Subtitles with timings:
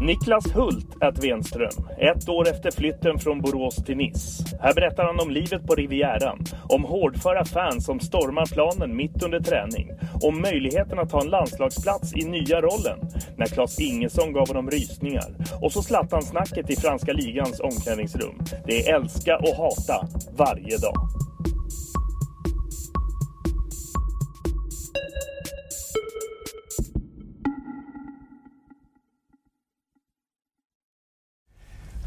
[0.00, 4.44] Niklas Hult at Venström, ett år efter flytten från Borås till Nice.
[4.60, 9.40] Här berättar han om livet på Rivieran, om hårdföra fans som stormar planen mitt under
[9.40, 9.90] träning,
[10.22, 12.98] om möjligheten att ta en landslagsplats i nya rollen,
[13.36, 18.38] när Claes Ingesson gav honom rysningar, och så Zlatan-snacket i franska ligans omklädningsrum.
[18.66, 21.29] Det är älska och hata varje dag.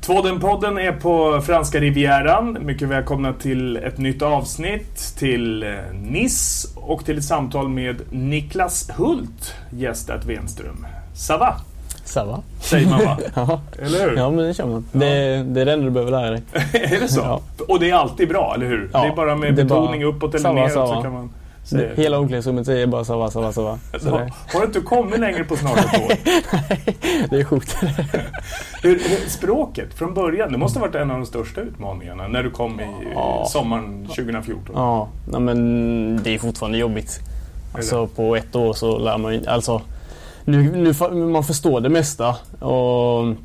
[0.06, 2.58] Tvådenpodden är på franska rivieran.
[2.62, 5.70] Mycket välkomna till ett nytt avsnitt, till eh,
[6.02, 10.86] Nice och till ett samtal med Niklas Hult, gäst at Venström.
[11.16, 11.56] Sava?
[12.06, 12.40] Sava.
[12.62, 13.18] Säger man va?
[13.36, 13.62] ja.
[13.80, 14.18] Eller hur?
[14.18, 14.86] Ja, men det kör man.
[14.92, 15.00] Ja.
[15.00, 16.42] Det, det, är det enda du behöver lära dig.
[16.74, 17.20] är det så?
[17.20, 17.42] Ja.
[17.68, 18.90] Och det är alltid bra, eller hur?
[18.94, 19.02] Ja.
[19.02, 21.30] Det är bara med betoning bara, uppåt eller neråt så kan man...
[21.70, 23.80] Det, hela omklädningsrummet säger bara sava, sava, sava.
[24.00, 24.32] Så det...
[24.54, 26.08] Har du inte kommit längre på snart ett år?
[26.52, 27.78] Nej, det är sjukt.
[29.32, 32.80] Språket från början, det måste ha varit en av de största utmaningarna när du kom
[32.80, 33.46] i ja.
[33.50, 34.76] sommaren 2014.
[34.76, 35.10] Ja,
[35.40, 37.20] men det är fortfarande jobbigt.
[37.76, 39.48] Alltså på ett år så lär man ju...
[39.48, 39.82] Alltså,
[40.46, 42.36] nu, nu, man förstår det mesta.
[42.60, 43.36] Och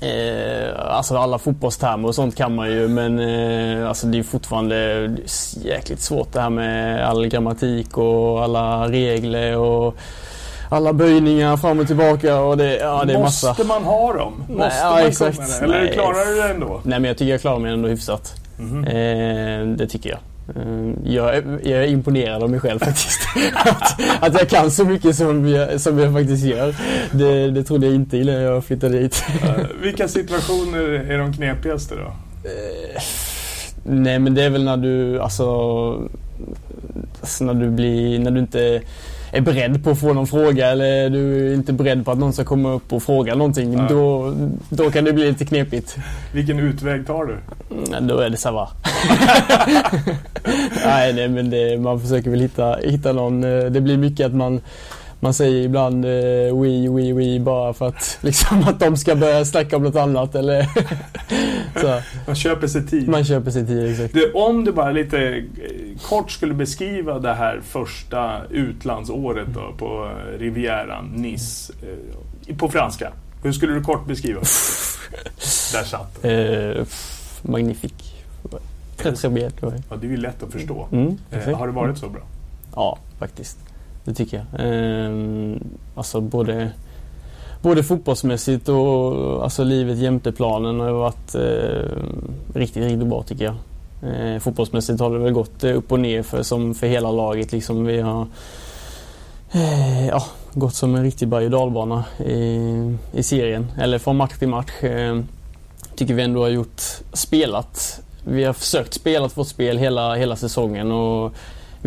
[0.00, 5.10] Eh, alltså alla fotbollstermer och sånt kan man ju men eh, alltså det är fortfarande
[5.64, 9.94] jäkligt svårt det här med all grammatik och alla regler och
[10.70, 13.64] alla böjningar fram och tillbaka och det, ja, det är Måste massa.
[13.64, 14.32] man ha dem?
[14.48, 15.36] Måste Nej, ja, man exakt.
[15.36, 15.64] komma där?
[15.64, 15.92] Eller Nej.
[15.92, 16.80] klarar du det ändå?
[16.84, 18.34] Nej men jag tycker jag klarar mig ändå hyfsat.
[18.58, 18.84] Mhm.
[18.84, 20.18] Eh, det tycker jag.
[20.56, 23.20] Eh, Jag är, jag är imponerad av mig själv faktiskt.
[23.54, 26.74] att, att jag kan så mycket som jag, som jag faktiskt gör.
[27.12, 28.98] Det, det trodde jag inte innan jag flyttade.
[29.00, 29.10] Eh,
[29.82, 32.06] Vilka situationer är de knepigaste då?
[32.48, 33.02] Eh,
[33.82, 35.44] Nej men det är väl när du, alltså,
[37.20, 38.80] alltså när du blir, när du inte
[39.32, 42.32] är beredd på att få någon fråga eller du är inte beredd på att någon
[42.32, 43.72] ska komma upp och fråga någonting.
[43.72, 43.86] Ja.
[43.88, 44.34] Då,
[44.68, 45.96] då kan det bli lite knepigt.
[46.32, 47.36] Vilken utväg tar du?
[47.94, 48.68] Mm, Då är det Sava.
[50.84, 53.44] nej, nej men det, man försöker väl hitta, hitta någon.
[53.44, 54.60] eh, Det blir mycket att man
[55.20, 56.10] man säger ibland eh,
[56.60, 60.34] we, we, we bara för att, liksom, att de ska börja snacka om något annat.
[60.34, 60.68] Eller
[61.80, 62.00] så.
[62.26, 63.08] Man köper sig tid.
[63.08, 64.14] Man köper sig tid exakt.
[64.14, 65.42] Du, om du bara lite eh,
[66.02, 71.72] kort skulle beskriva det här första utlandsåret då, på eh, Rivieran, Nice,
[72.46, 73.12] eh, på franska.
[73.42, 74.40] Hur skulle du kort beskriva?
[75.72, 76.78] Där satt det.
[76.78, 76.86] Eh,
[77.42, 78.14] magnifik.
[78.96, 79.52] Très très bien.
[79.60, 79.82] det var det.
[79.90, 80.88] Ja, det är ju lätt att förstå.
[80.92, 81.18] Mm,
[81.54, 82.20] har det varit så bra?
[82.74, 83.58] Ja, faktiskt.
[84.08, 84.66] Det tycker jag.
[84.66, 85.56] Eh,
[85.94, 86.70] alltså både,
[87.62, 93.54] både fotbollsmässigt och alltså livet jämte planen har varit eh, riktigt, riktigt bra tycker jag.
[94.12, 97.52] Eh, fotbollsmässigt har det väl gått eh, upp och ner för, som för hela laget.
[97.52, 97.84] Liksom.
[97.84, 98.26] Vi har
[99.52, 103.66] eh, ja, gått som en riktig berg och dalbana i, i serien.
[103.78, 104.82] Eller från match till match.
[104.82, 105.20] Eh,
[105.96, 106.82] tycker vi ändå har gjort,
[107.12, 108.00] spelat.
[108.24, 110.92] Vi har försökt spela vårt spel hela, hela säsongen.
[110.92, 111.32] och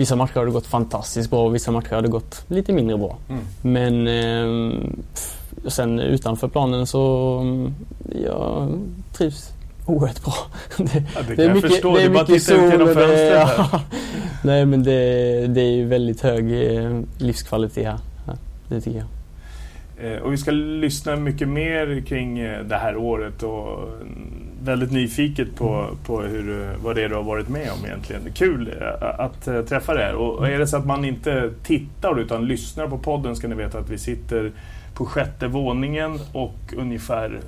[0.01, 2.97] Vissa matcher har det gått fantastiskt bra och vissa matcher har det gått lite mindre
[2.97, 3.17] bra.
[3.29, 3.43] Mm.
[3.61, 4.89] Men eh,
[5.69, 7.73] sen utanför planen så mm,
[8.25, 8.67] jag
[9.13, 9.49] trivs
[9.85, 10.33] oerhört bra.
[10.77, 11.95] Det, Ja, det kan jag förstå.
[11.95, 13.81] Det är bara titta ut genom och det- ja.
[14.43, 17.97] Nej men det, det är väldigt hög eh, livskvalitet här.
[18.69, 19.07] Det tycker jag.
[20.03, 23.89] Eh, och vi ska lyssna mycket mer kring eh, det här året och
[24.63, 28.21] väldigt nyfiket på, på hur, eh, vad det är du har varit med om egentligen.
[28.33, 30.15] Kul att träffa dig här.
[30.15, 33.79] Och är det så att man inte tittar utan lyssnar på podden ska ni veta
[33.79, 34.51] att vi sitter
[34.93, 37.39] på sjätte våningen och ungefär,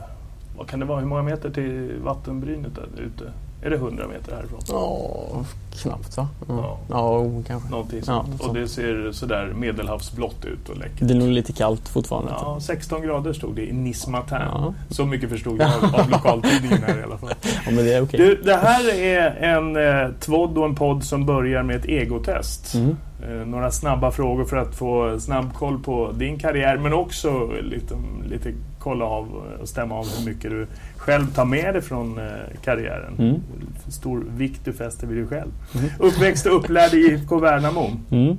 [0.58, 3.32] vad kan det vara, hur många meter till vattenbrynet där ute?
[3.66, 4.60] Är det 100 meter härifrån?
[4.68, 5.46] Ja,
[5.82, 6.28] knappt va?
[6.48, 6.78] Ja.
[6.90, 7.70] Ja, kanske.
[7.70, 8.34] Någonting Ja, sånt.
[8.34, 8.54] och sånt.
[8.54, 11.08] det ser sådär medelhavsblått ut och läckert.
[11.08, 12.32] Det är nog lite kallt fortfarande.
[12.32, 14.38] Ja, 16 grader stod det i Nice Matin.
[14.40, 14.74] Ja.
[14.90, 17.30] Så mycket förstod jag av, av lokaltidningen här i alla fall.
[17.66, 18.20] Ja, men det är okej.
[18.20, 22.74] Du, det här är en eh, tvodd och en podd som börjar med ett egotest.
[22.76, 22.98] Mm.
[23.24, 27.96] Eh, några snabba frågor för att få snabb koll på din karriär men också lite,
[28.30, 29.28] lite kolla av
[29.62, 32.26] och stämma av hur mycket du själv tar med dig från eh,
[32.64, 33.16] karriären.
[33.20, 33.42] Mm.
[33.88, 35.52] Stor vikt du fäster vid dig själv.
[35.76, 35.90] Mm.
[36.00, 37.90] Uppväxt och upplärd i IFK Värnamo.
[38.12, 38.38] Mm.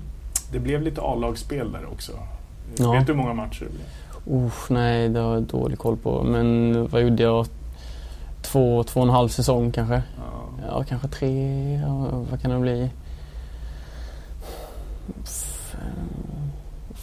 [0.52, 2.12] Det blev lite A-lagsspel där också.
[2.76, 2.92] Ja.
[2.92, 4.44] Vet du hur många matcher det blev?
[4.46, 6.22] Uff, nej, det har jag dålig koll på.
[6.22, 7.46] Men vad gjorde jag?
[8.42, 9.94] Två, två och en halv säsong kanske.
[9.94, 10.64] Ja.
[10.68, 11.74] Ja, kanske tre.
[11.86, 12.90] Ja, vad kan det bli?
[15.24, 15.76] F-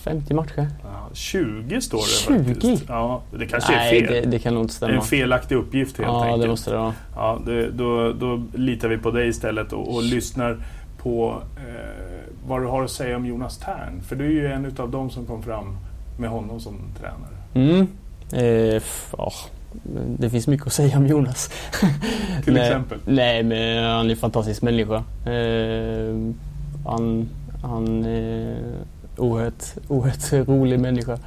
[0.02, 0.68] 50 matcher?
[0.84, 2.54] Ja, 20 står det 20?
[2.54, 2.84] faktiskt.
[2.88, 4.14] Ja, det kanske nej, är fel.
[4.14, 4.94] det, det kan nog inte stämma.
[4.94, 6.42] en felaktig uppgift helt ja, enkelt.
[6.42, 6.94] det måste det vara.
[7.16, 10.58] Ja, det, då, då litar vi på dig istället och, och lyssnar
[10.98, 14.02] på eh, vad du har att säga om Jonas Tern.
[14.08, 15.78] För du är ju en utav dem som kom fram
[16.20, 17.38] med honom som tränare.
[17.54, 17.88] Mm.
[18.34, 18.82] Eh,
[19.18, 19.32] ja,
[20.20, 21.50] det finns mycket att säga om Jonas.
[22.44, 23.00] Till nej, exempel.
[23.06, 25.04] Nej, men han är en fantastisk människa.
[25.26, 26.16] Eh,
[26.86, 27.30] han
[27.64, 28.58] han är
[29.22, 31.18] oerhört, oerhört rolig människa.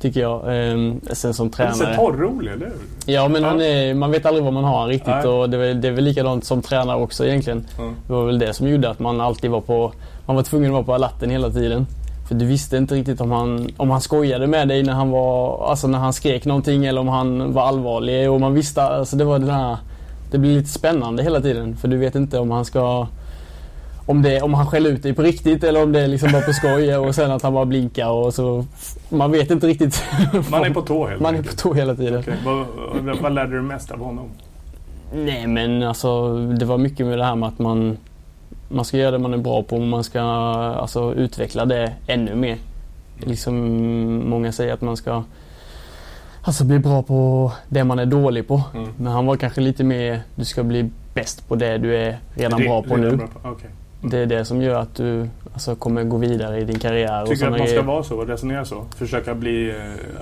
[0.00, 0.40] Tycker jag.
[0.40, 1.96] Eh, sen som Han är tränare.
[1.96, 2.74] torrrolig, eller hur?
[3.14, 3.44] Ja, men.
[3.44, 5.06] Han är, man vet aldrig vad man har riktigt.
[5.08, 5.26] Nej.
[5.26, 7.66] Och det, är väl- det är väl likadant som tränare också egentligen.
[7.78, 7.84] Ja.
[8.06, 9.92] Det var väl det som gjorde att man alltid var på...
[10.26, 11.86] Man var tvungen att vara på alerten hela tiden.
[12.28, 15.66] För du visste inte riktigt om han, om han skojade med dig när han var...
[15.70, 18.30] Alltså när han skrek någonting eller om han var allvarlig.
[18.30, 18.82] Och man visste...
[18.82, 19.76] Alltså det var det där...
[20.30, 21.76] Det blir lite spännande hela tiden.
[21.76, 23.06] För du vet inte om han ska...
[24.06, 26.42] Om, det, om han skäller ut dig på riktigt eller om det är liksom bara
[26.42, 28.64] på skoj och sen att han bara blinkar och så...
[29.08, 30.04] Man vet inte riktigt.
[30.50, 32.18] Man är på tå helt Man är på tå hela tiden.
[32.20, 34.28] Okej, Vad, vad, lärde du mest av honom?
[35.14, 37.96] Nej men alltså det var mycket med det här med att man
[38.68, 42.34] Man ska göra det man är bra på men man ska alltså utveckla det ännu
[42.34, 42.56] mer.
[43.20, 43.54] Liksom
[44.28, 45.22] många säger att man ska
[46.42, 48.62] Alltså bli bra på det man är dålig på.
[48.74, 48.88] Mm.
[48.96, 52.60] Men han var kanske lite mer Du ska bli bäst på det du är redan
[52.60, 53.16] Re- bra på redan nu.
[53.16, 53.70] bra på- okej.
[54.10, 57.22] Det är det som gör att du alltså, kommer gå vidare i din karriär.
[57.22, 58.84] och Tycker du att man ska vara så resonera så?
[58.96, 59.76] Försöka bli eh,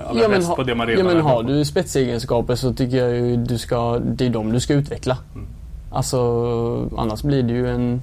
[0.09, 1.65] allra Ja, men bäst ha- på det man Ja redan men är bra har du
[1.65, 5.19] spetsegenskaper så tycker jag ju du ska, det är de du ska utveckla.
[5.35, 5.47] Mm.
[5.93, 6.19] Alltså
[6.97, 8.03] annars blir du ju en,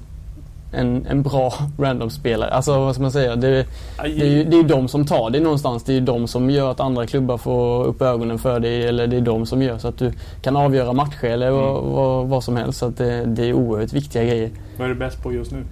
[0.72, 2.50] en, en bra random-spelare.
[2.50, 3.36] Alltså vad ska man säga?
[3.36, 3.66] Det, det,
[4.02, 5.84] är ju, det är de som tar dig någonstans.
[5.84, 8.84] Det är ju de som gör att andra klubbar får upp ögonen för dig.
[8.86, 10.12] Eller det är de som gör så att du
[10.42, 11.92] kan avgöra matcher eller vad, Mm.
[11.92, 12.78] vad, vad som helst.
[12.78, 14.50] Så att det, det är oerhört viktiga grejer.
[14.78, 15.64] Vad är du bäst på just nu?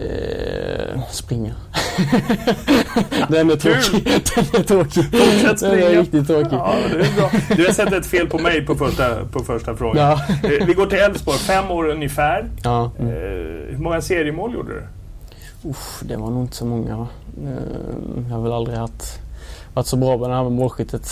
[0.00, 1.52] Eh, springa.
[3.28, 4.04] Den är tråkig.
[4.52, 5.04] Den är tråkig.
[5.04, 5.86] Fortsätt Den springa.
[5.90, 6.52] är riktigt tråkig.
[6.52, 7.30] Ja, det är bra.
[7.56, 9.96] Du har sett ett fel på mig på första, på första frågan.
[10.06, 10.34] Ja.
[10.50, 12.50] Eh, Vi går till Elfsborg, fem år ungefär.
[12.64, 12.90] Ja.
[12.98, 13.76] Eh, Mm.
[13.76, 14.82] Hur många seriemål gjorde du?
[15.70, 17.06] Uff, det var nog inte så många va?
[17.44, 17.50] Eh,
[18.28, 19.18] Jag har väl aldrig haft,
[19.74, 21.10] varit så bra på det här med målskyttet.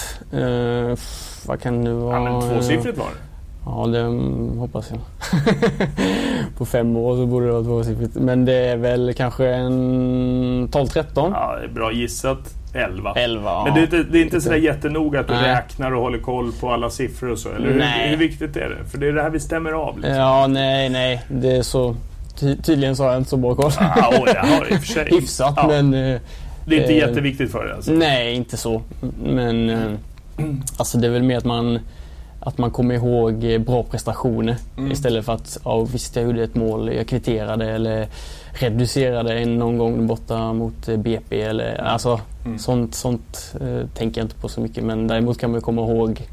[1.47, 2.17] Vad kan det vara?
[2.17, 3.30] Ja, men tvåsiffrigt var det.
[3.65, 4.03] Ja, det
[4.61, 5.01] hoppas jag.
[6.59, 8.15] på fem år så borde det vara tvåsiffrigt.
[8.15, 9.73] Men det är väl kanske en
[10.69, 11.05] 12-13?
[11.15, 12.55] Ja, det är bra gissat.
[12.75, 13.13] 11.
[13.17, 13.65] 11 ja.
[13.65, 15.55] Men det är inte, det är inte sådär jättenoga att du Nej.
[15.55, 17.49] räknar och håller koll på alla siffror och så?
[17.49, 18.91] Eller hur, hur viktigt är det?
[18.91, 19.97] För det är det här vi stämmer av.
[19.99, 20.15] Liksom.
[20.17, 21.23] Ja, nej, nej.
[21.29, 21.97] Det är så...
[22.41, 23.71] Ty tydligen så har jag inte så bra koll.
[23.81, 25.09] Ja, och det har i och för sig.
[25.11, 25.95] Hyfsat, Ja, men...
[25.95, 26.21] eh,
[26.65, 27.93] Det är inte eh, jätteviktigt för dig alltså?
[27.93, 28.83] Nej, inte så.
[29.25, 29.93] Men eh,
[30.77, 31.79] alltså det är väl mer att man,
[32.41, 34.93] att man kommer ihåg eh, bra prestationer Mm.
[34.93, 38.09] istället för att ja, visst jag gjorde ett mål, jag kvitterade eller
[38.53, 41.43] reducerade en någon gång borta mot eh, BP.
[41.43, 42.59] Eller, alltså, Mm.
[42.59, 46.29] Sånt, sånt eh, tänker jag inte på så mycket men däremot kan man komma ihåg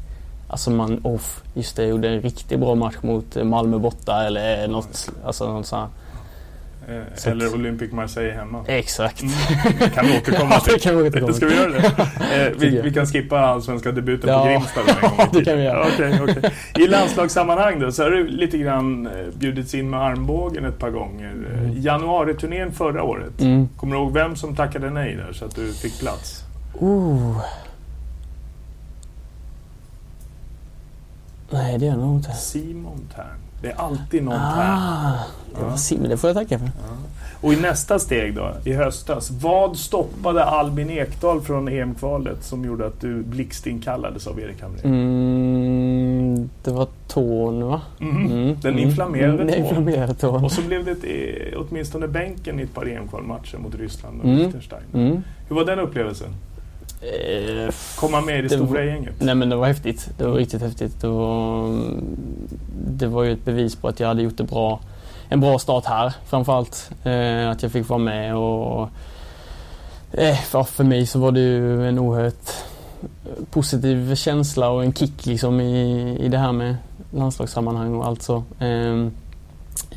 [0.50, 4.24] Alltså man, off, just det, jag gjorde en riktigt bra match mot eh, Malmö borta
[4.26, 5.90] eller något, alltså något sånt.
[7.14, 8.64] Så Eller Olympic Marseille hemma?
[8.66, 9.22] Exakt.
[9.22, 9.32] Mm.
[9.94, 10.72] Kan vi återkomma Ja, till.
[10.72, 11.92] det kan vi återkomma Ska vi göra det?
[12.46, 14.42] Eh, vi, vi kan skippa allsvenska debuten Ja.
[14.42, 15.86] på Grimsta en gång Det kan vi göra.
[15.94, 16.52] Okej, okej.
[16.84, 20.90] I landslagssammanhang då så har du lite grann eh, bjudits in med armbågen ett par
[20.90, 21.30] gånger.
[21.30, 21.80] Mm.
[21.82, 23.40] Januariturnén förra året.
[23.40, 23.68] Mm.
[23.76, 26.42] Kommer du ihåg vem som tackade nej där så att du fick plats?
[26.82, 27.38] Uh.
[31.50, 32.32] Nej, det är jag nog inte.
[32.32, 33.24] Simon Tern.
[33.62, 34.34] Det är alltid någon.
[34.40, 35.12] Ah,
[35.58, 36.68] det var Sim, det får jag tacka för.
[37.40, 39.30] Och i nästa steg då, i höstas.
[39.30, 44.84] Vad stoppade Albin Ekdal från EM-kvalet som gjorde att du blixtinkallades av Erik Hamrén?
[44.84, 47.80] Mm, det var tån va?
[48.00, 48.56] Mm.
[48.60, 50.44] Den inflammerade mm, inflammerade tån.
[50.44, 54.24] Och så blev det ett, eh, åtminstone bänken i ett par EM-kvalmatcher mot Ryssland och
[54.26, 54.38] Mm.
[54.38, 54.82] Liechtenstein.
[54.94, 55.22] Mm.
[55.48, 56.28] Hur var den upplevelsen?
[57.00, 59.14] Eh, Komma med i det, Det stora gänget?
[59.18, 60.10] Nej men det var häftigt.
[60.18, 61.00] Det var riktigt häftigt.
[61.00, 61.74] Det var,
[62.90, 64.80] det var ju ett bevis på att jag hade gjort det bra,
[65.28, 66.90] en bra start här framförallt.
[67.04, 68.88] Eh, att jag fick vara med och
[70.12, 72.50] eh, för, för mig så var det ju en oerhört
[73.50, 76.76] positiv känsla och en kick liksom i, i det här med
[77.10, 78.36] landslagssammanhang och allt så.
[78.58, 79.06] Eh,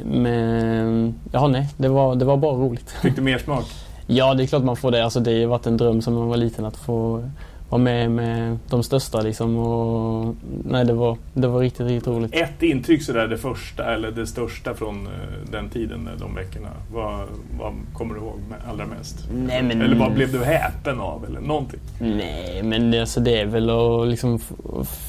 [0.04, 2.90] men ja, nej, det var, det var bara roligt.
[2.92, 3.66] Fick du mer smak?
[4.14, 5.04] Ja, det är klart man får det.
[5.04, 7.30] Alltså, det har ju varit en dröm som man var liten att få
[7.70, 9.22] vara med med de största.
[9.22, 9.58] Liksom.
[9.58, 12.36] Och, nej, det var, det var riktigt, riktigt roligt.
[12.36, 15.12] Ett intryck sådär, det första eller det största från eh,
[15.52, 16.68] den tiden, eh, de veckorna.
[16.94, 17.20] Vad,
[17.60, 18.40] vad kommer du ihåg
[18.72, 19.16] allra mest?
[19.34, 21.26] Nej, men- Eller vad blev du häpen av?
[21.26, 21.80] Eller någonting?
[22.00, 24.40] Nej, men det, alltså, det är väl att liksom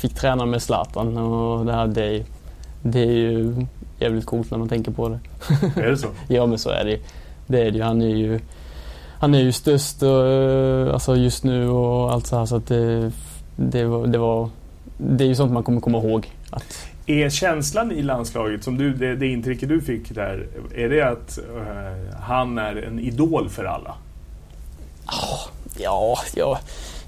[0.00, 2.24] fick träna med Zlatan och det här, det är,
[2.82, 3.54] det är ju
[3.98, 5.18] jävligt coolt när man tänker på det.
[5.80, 6.08] Är det så?
[6.28, 6.98] Ja, men så är det ju.
[7.46, 7.82] Det är det ju.
[7.82, 8.40] Han är ju,
[9.22, 12.66] han är ju störst och, eh, alltså just nu och allt så här så att
[12.66, 13.12] det,
[13.56, 14.50] det, var, det var
[14.96, 16.30] det är ju sånt man kommer komma ihåg.
[16.50, 21.02] Att, Är känslan i landslaget, som du, det, det intrycket du fick där, är det
[21.02, 23.94] att eh, han är en idol för alla?
[25.78, 26.58] ja, ja,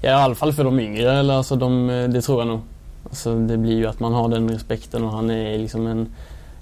[0.01, 1.19] ja, i alla fall för de yngre.
[1.19, 2.59] Eller, alltså, de, det tror jag nog.
[3.03, 6.09] Alltså, det blir ju att man har den respekten och han är liksom en,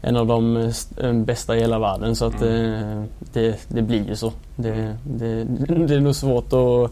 [0.04, 2.16] en av de eh, eh, bästa i hela världen.
[2.16, 4.34] Så att eh, det, det blir ju så.
[4.56, 5.44] Det, det,
[5.88, 6.92] det är nog svårt att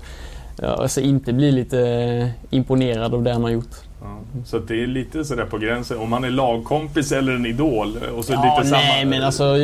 [0.61, 3.75] ja, alltså, inte bli lite imponerad av det han har gjort.
[4.01, 4.17] Ja.
[4.45, 7.97] Så det är lite sådär på gränsen, om han är lagkompis eller en idol.
[8.17, 9.09] Och så Ja, lite nej, samma...
[9.09, 9.57] men alltså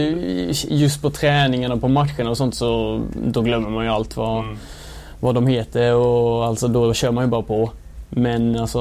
[0.70, 4.44] just på träningen och på matcherna och sånt så då glömmer man ju allt vad,
[4.44, 4.58] Mm.
[5.20, 7.70] vad de heter och alltså då kör man ju bara på.
[8.10, 8.80] Men alltså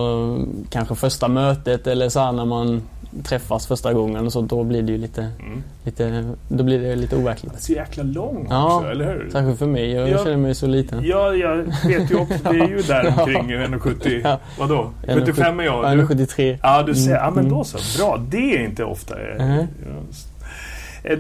[0.71, 2.83] kanske första mötet eller så här när man
[3.25, 5.63] träffas första gången och så då blir det ju lite, Mm.
[5.85, 7.53] lite då blir det lite overkligt.
[7.53, 9.31] Han är så jäkla lång Ja, också, eller hur?
[9.33, 10.25] Särskilt för mig, jag Ja.
[10.25, 11.05] känner mig så liten.
[11.05, 11.57] Ja, jag
[11.87, 12.35] vet ju också.
[12.43, 14.21] Det är ju där omkring 1,70.
[14.25, 14.39] Ja.
[14.59, 14.91] Vadå?
[15.15, 15.99] 75 är jag.
[15.99, 16.59] Du, 73.
[16.63, 17.15] ja, du ser.
[17.15, 17.51] Ja, men Mm.
[17.59, 17.99] då så.
[17.99, 18.23] Bra.
[18.31, 19.15] Det är inte ofta.
[19.21, 19.65] Eh,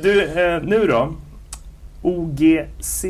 [0.02, 1.12] Du, eh, nu då.
[2.02, 3.04] OGC.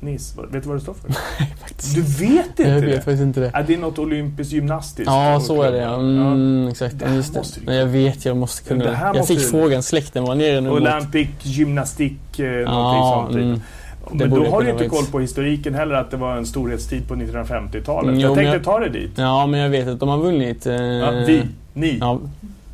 [0.00, 0.34] NIS.
[0.52, 1.12] Vet du vad det står för?
[1.60, 1.94] Faktiskt.
[1.94, 2.96] Du vet inte Jag vet det?
[2.96, 3.50] faktiskt inte det.
[3.54, 5.06] Ja, det är något olympiskt gymnastiskt.
[5.10, 5.94] Ja, så är det ja.
[5.94, 6.98] Mm, exakt.
[6.98, 7.38] Det här Just det.
[7.40, 8.96] måste du Men jag vet, jag måste kunna Det det.
[8.96, 10.70] här Jag måste fick du- frågan, släkten var nere nu.
[10.70, 13.34] mot- Olympic gymnastik, eh, Ja, sånt.
[13.36, 13.44] typ.
[13.44, 13.60] mm.
[14.12, 17.08] Det Men då har du inte koll på historiken heller, att det var en storhetstid
[17.08, 18.08] på 1950-talet.
[18.08, 19.10] Mm, jag tänkte jag- ta det dit.
[19.16, 20.66] Ja, men jag vet att de har vunnit.
[20.66, 21.42] Eh, Ja, vi,
[21.74, 22.18] ni, Ja,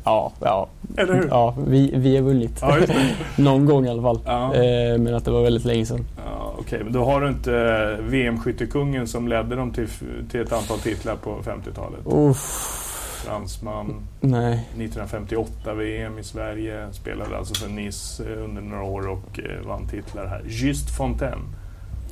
[0.05, 0.67] ja, ja,
[0.97, 1.27] eller hur?
[1.29, 2.57] ja vi, vi har vunnit.
[2.61, 2.95] Ja, det.
[3.43, 4.19] Någon gång i alla fall.
[4.25, 4.55] Ja.
[4.55, 6.05] Eh, men att det var väldigt länge sedan.
[6.25, 7.53] Ja, Okej, men då har du inte
[7.99, 9.87] eh, VM-skyttekungen som ledde dem till,
[10.31, 11.99] till ett antal titlar på 50-talet.
[12.05, 12.81] Uff,
[13.25, 14.53] Fransman, nej.
[14.53, 19.87] 1958 VM i Sverige, spelade alltså för Nice eh, under några år och eh, vann
[19.87, 20.41] titlar här.
[20.47, 21.41] Just Fontaine.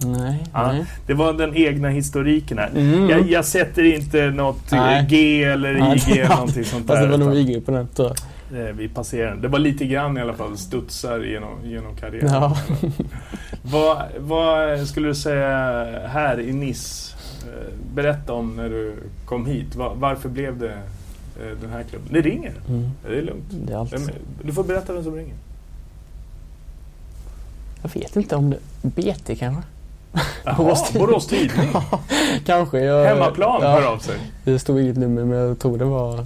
[0.05, 0.85] Nej, Ja, nej.
[1.07, 2.69] Det var den egna historiken här.
[2.75, 3.09] Mm.
[3.09, 5.05] Jag, jag sätter inte något Nej.
[5.09, 7.07] G eller Ja, IG eller någonting sånt Fast där.
[7.07, 8.17] det var nog IG på den tror jag.
[8.55, 9.41] Eh, vi passerar den.
[9.41, 12.29] Det var lite grann i alla fall studsar genom, genom karriären.
[12.33, 12.57] Ja.
[13.65, 15.47] Vad, vad skulle du säga
[16.07, 17.15] här i Nice?
[17.47, 18.95] Eh, Berätta om när du
[19.25, 19.75] kom hit.
[19.75, 22.09] Va- Varför blev det eh, den här klubben?
[22.13, 22.53] Det ringer.
[22.69, 22.89] Mm.
[23.07, 23.43] Det är lugnt.
[23.49, 23.93] Det är allt.
[23.93, 24.09] Vem-
[24.43, 25.35] Du får berätta vem som ringer.
[27.81, 28.57] Jag vet inte om det...
[28.81, 29.63] BT kanske?
[30.43, 31.07] Jaha, Borås Tidning.
[31.07, 31.69] Borås Tidning.
[32.45, 32.79] kanske.
[32.79, 34.15] Jag, Hemmaplan ja, hör av sig.
[34.43, 36.25] Det stod inget nummer men jag tror det var...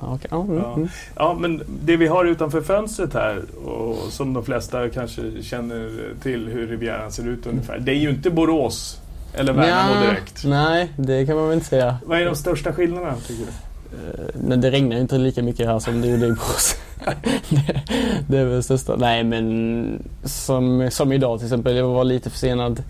[0.00, 0.18] Ja.
[0.30, 0.74] Ja, mm, Ja.
[0.74, 0.88] mm.
[1.16, 5.90] Ja, men det vi har utanför fönstret här och som de flesta kanske känner
[6.22, 7.78] till hur Rivieran ser ut ungefär.
[7.78, 9.00] Det är ju inte Borås
[9.34, 10.44] eller Värnamo Nja, direkt.
[10.44, 11.96] Nej, det kan man väl inte säga.
[12.06, 13.50] Vad är de största skillnaderna tycker du?
[13.96, 16.76] Eh, Men det regnar ju inte lika mycket här som det gjorde i Borås.
[17.48, 17.82] det,
[18.28, 18.96] det är väl det största.
[18.96, 21.76] Nej men som, som idag till exempel.
[21.76, 22.82] Jag var lite försenad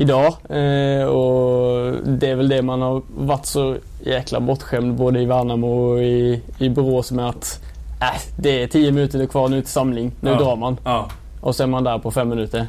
[0.00, 0.26] idag.
[0.48, 5.66] Eh, och det är väl det man har varit så jäkla bortskämd både i Värnamo
[5.92, 7.60] och i, i Borås med att
[8.00, 10.12] äh, det är tio minuter kvar nu till samling.
[10.20, 10.36] Nu Ja.
[10.38, 10.76] drar man.
[10.84, 11.08] Ja.
[11.40, 12.66] Och så är man där på fem minuter.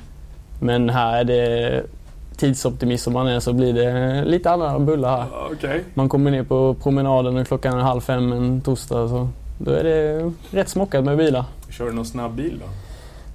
[0.59, 1.83] Men här är det
[2.37, 5.25] tidsoptimist som man är så blir det lite andra bullar här.
[5.51, 5.83] Okej.
[5.93, 9.07] Man kommer ner på promenaden och klockan är halv fem en torsdag.
[9.09, 11.45] Så då är det rätt smockat med bilar.
[11.69, 12.65] Kör du någon snabb bil då?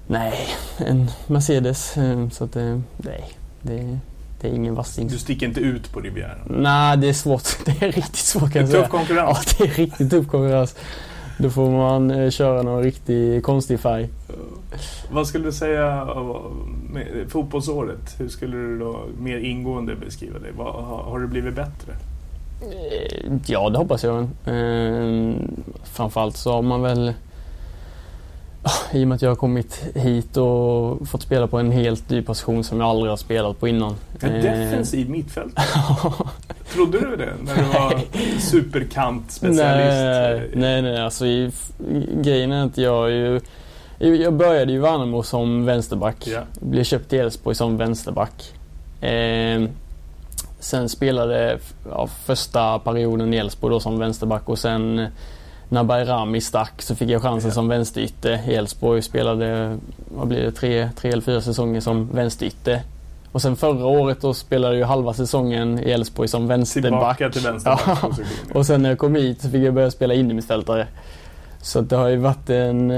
[0.07, 0.33] Nej,
[0.77, 1.97] en Mercedes.
[1.97, 2.55] eh, Så att
[2.97, 3.23] nej,
[3.65, 3.99] det,
[4.41, 5.07] det är ingen vassing.
[5.07, 6.37] Du sticker inte ut på Rivieran?
[6.49, 7.43] Nej, det är svårt.
[7.65, 8.81] Det är riktigt svårt Det kan är jag säga.
[8.83, 9.55] tuff konkurrens.
[9.59, 10.75] Ja, det är riktigt tuff konkurrens.
[11.37, 14.09] Då får man eh, köra någon riktig konstig färg.
[15.11, 16.07] Vad skulle du säga
[16.93, 18.15] med fotbollsåret?
[18.19, 20.63] Hur skulle du då mer ingående beskriva det?
[20.63, 21.91] Har det blivit bättre?
[22.61, 24.17] Eh, ja, det hoppas jag.
[24.45, 25.33] Eh,
[25.83, 27.13] framförallt så har man väl
[28.91, 32.21] i och med att jag har kommit hit och fått spela på en helt ny
[32.21, 33.95] position som jag aldrig har spelat på innan.
[34.19, 35.65] En eh, defensiv mittfältare?
[36.73, 38.01] Trodde du det när du var
[38.39, 39.63] superkant-specialist?
[39.63, 41.01] Nej, nej, nej.
[41.01, 41.51] Alltså, i,
[42.21, 43.39] grejen är att jag ju
[43.97, 46.27] jag började i Värnamo som vänsterback.
[46.27, 46.43] Yeah.
[46.59, 48.53] Blev köpt till Elfsborg som vänsterback.
[49.01, 49.69] Eh,
[50.59, 55.07] sen spelade ja, första perioden i Elfsborg som vänsterback och sen
[55.69, 58.41] när Bayrami stack så fick jag chansen som vänsterytter.
[58.47, 59.77] Elfsborg spelade,
[60.17, 62.81] vad blir det, tre, tre eller fyra säsonger som vänsterytter.
[63.31, 67.17] Och sen förra året då spelade jag halva säsongen i Elfsborg som vänsterback.
[67.17, 67.81] Tillbaka till vänsterback.
[68.01, 68.09] Ja.
[68.53, 70.87] och sen när jag kom hit så fick jag börja spela innermittfältare.
[71.65, 72.89] Så det har ju varit en...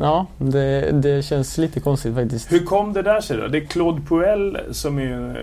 [0.00, 2.52] Ja, det, det, känns lite konstigt faktiskt.
[2.52, 3.46] Hur kom det där sig då?
[3.48, 5.36] Det är Claude Puel som är en eh,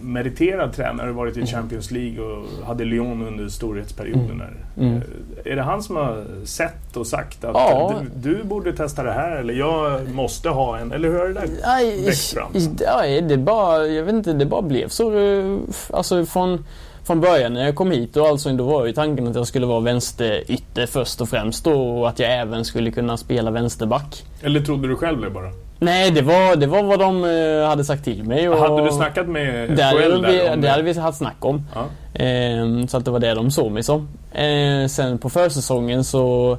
[0.00, 1.46] meriterad tränare, varit i mm.
[1.46, 4.42] Champions League och hade Lyon under storhetsperioden.
[4.76, 4.88] Mm.
[4.88, 4.96] Mm.
[4.96, 7.94] Eh, är det han som har sett och sagt att ja.
[8.14, 10.92] du, du, borde testa det här eller jag måste ha en?
[10.92, 12.52] Eller hur har det där växt fram?
[12.80, 15.18] Ja, det bara, jag vet inte, det bara blev så.
[15.18, 15.58] Eh,
[15.90, 16.64] alltså från
[17.04, 19.66] från början när jag kom hit och alltså då var ju tanken att jag skulle
[19.66, 24.24] vara vänsterytter först och främst då, och att jag även skulle kunna spela vänsterback.
[24.42, 25.50] Eller trodde du själv det bara?
[25.78, 28.48] Nej, det var, det var vad de uh, hade sagt till mig.
[28.48, 31.62] Och hade du snackat med det hade, vi, där det hade vi haft snack om.
[31.74, 31.80] Ja.
[32.24, 34.08] Uh, så att det var det de såg mig som.
[34.38, 36.58] Uh, sen på försäsongen så,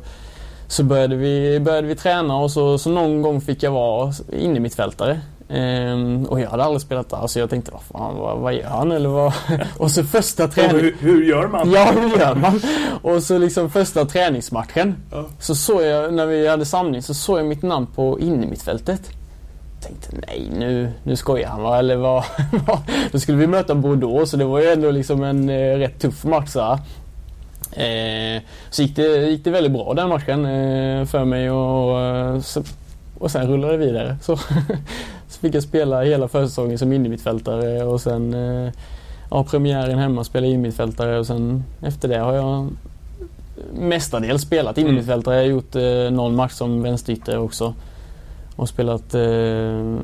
[0.68, 4.60] så började, vi, började vi träna och så, så någon gång fick jag vara inne
[4.60, 5.20] mittfältare.
[5.50, 8.70] Ehm, och jag hade aldrig spelat där så jag tänkte vad fan, vad, vad gör
[8.70, 9.34] han eller vad?
[9.78, 10.80] och så första träningen...
[10.80, 11.72] Hur, hur, gör man?
[11.72, 12.62] Ja, hur gör man?
[13.02, 14.96] och så liksom första träningsmatchen.
[15.12, 15.26] Ja.
[15.40, 19.02] Så såg jag, när vi hade samling, så såg jag mitt namn på innermittfältet.
[19.82, 21.80] Tänkte nej nu, nu skojar han va?
[21.80, 22.24] Eller vad?
[23.12, 26.24] Då skulle vi möta Bordeaux så det var ju ändå liksom en eh, rätt tuff
[26.24, 26.80] match så
[27.82, 32.40] eh, så gick det, gick det väldigt bra den matchen eh, för mig och, eh,
[32.40, 32.64] så,
[33.18, 34.18] och sen rullade det vidare.
[34.22, 34.40] Så
[35.38, 38.72] fick jag spela hela försäsongen som innermittfältare och sen eh,
[39.32, 42.70] ja, premiären hemma spela innermittfältare och sen efter det har jag
[43.74, 45.36] mestadels spelat innermittfältare.
[45.36, 47.74] Jag har gjort eh, någon match som vänsterytter också.
[48.56, 49.98] Och spelat, eh,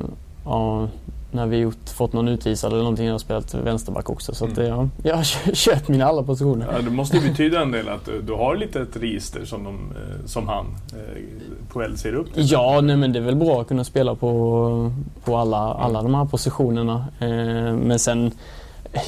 [0.44, 0.88] ja,
[1.32, 4.34] när vi gjort, fått någon utvisad eller någonting, jag har spelat vänsterback också.
[4.34, 4.70] Så att, mm.
[4.70, 6.68] ja, jag har kört mina alla positioner.
[6.72, 9.64] Ja, det måste ju betyda en del att du, du har lite ett register som,
[9.64, 11.22] de, eh, som han, eh,
[11.72, 12.50] Puel, ser upp till.
[12.50, 14.92] Ja, nej, men det är väl bra att kunna spela på,
[15.24, 16.12] på alla, alla mm.
[16.12, 17.04] de här positionerna.
[17.18, 18.32] Eh, men sen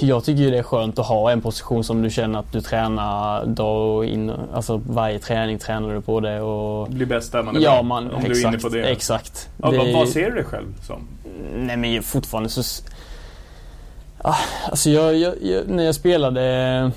[0.01, 2.61] jag tycker ju det är skönt att ha en position som du känner att du
[2.61, 6.89] tränar dag in, alltså varje träning tränar du på det och...
[6.89, 8.83] Bli bäst där man är ja, man, om exakt, du är inne på det.
[8.83, 9.49] Exakt.
[9.63, 9.93] Ja, det...
[9.93, 11.09] vad, ser du dig själv som?
[11.57, 12.85] Nej men fortfarande så...
[14.19, 14.37] Ah,
[14.71, 16.91] alltså jag, jag, jag, när jag spelade...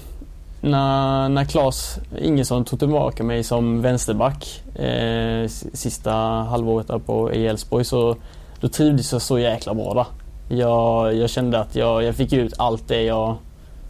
[0.62, 6.12] När, när Claes Ingesson tog tillbaka mig som vänsterback eh, sista
[6.50, 8.15] halvåret där på i Elfsborg så
[8.60, 10.06] då trivdes jag så jäkla bra där.
[10.50, 13.36] Jag, jag kände att jag, jag fick ut allt det jag,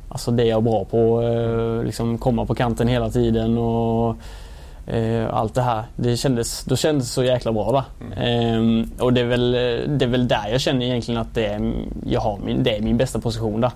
[0.09, 1.21] alltså det jag är bra på.
[1.21, 4.15] Eh, liksom komma på kanten hela tiden och
[4.87, 5.83] eh, allt det här.
[5.95, 8.15] Det kändes, då kändes det så jäkla bra där.
[8.15, 8.81] Mm.
[8.81, 9.51] Eh, och det är, väl,
[9.97, 11.73] det är väl där jag känner egentligen att det är,
[12.05, 13.71] jag har min, det är min bästa position där.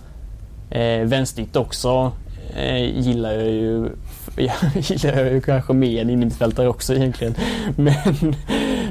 [0.69, 2.11] Eh, vänsternitt också
[2.55, 3.89] eh, gillar jag ju
[4.35, 7.35] jag gillar jag ju kanske mer än innermittfältare också egentligen.
[7.75, 8.35] Men,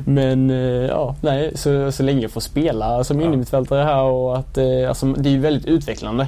[0.05, 3.27] men eh, ja, nej, så, så länge jag får spela som ja.
[3.27, 6.27] innermittfältare här och att eh, alltså, det är ju väldigt utvecklande.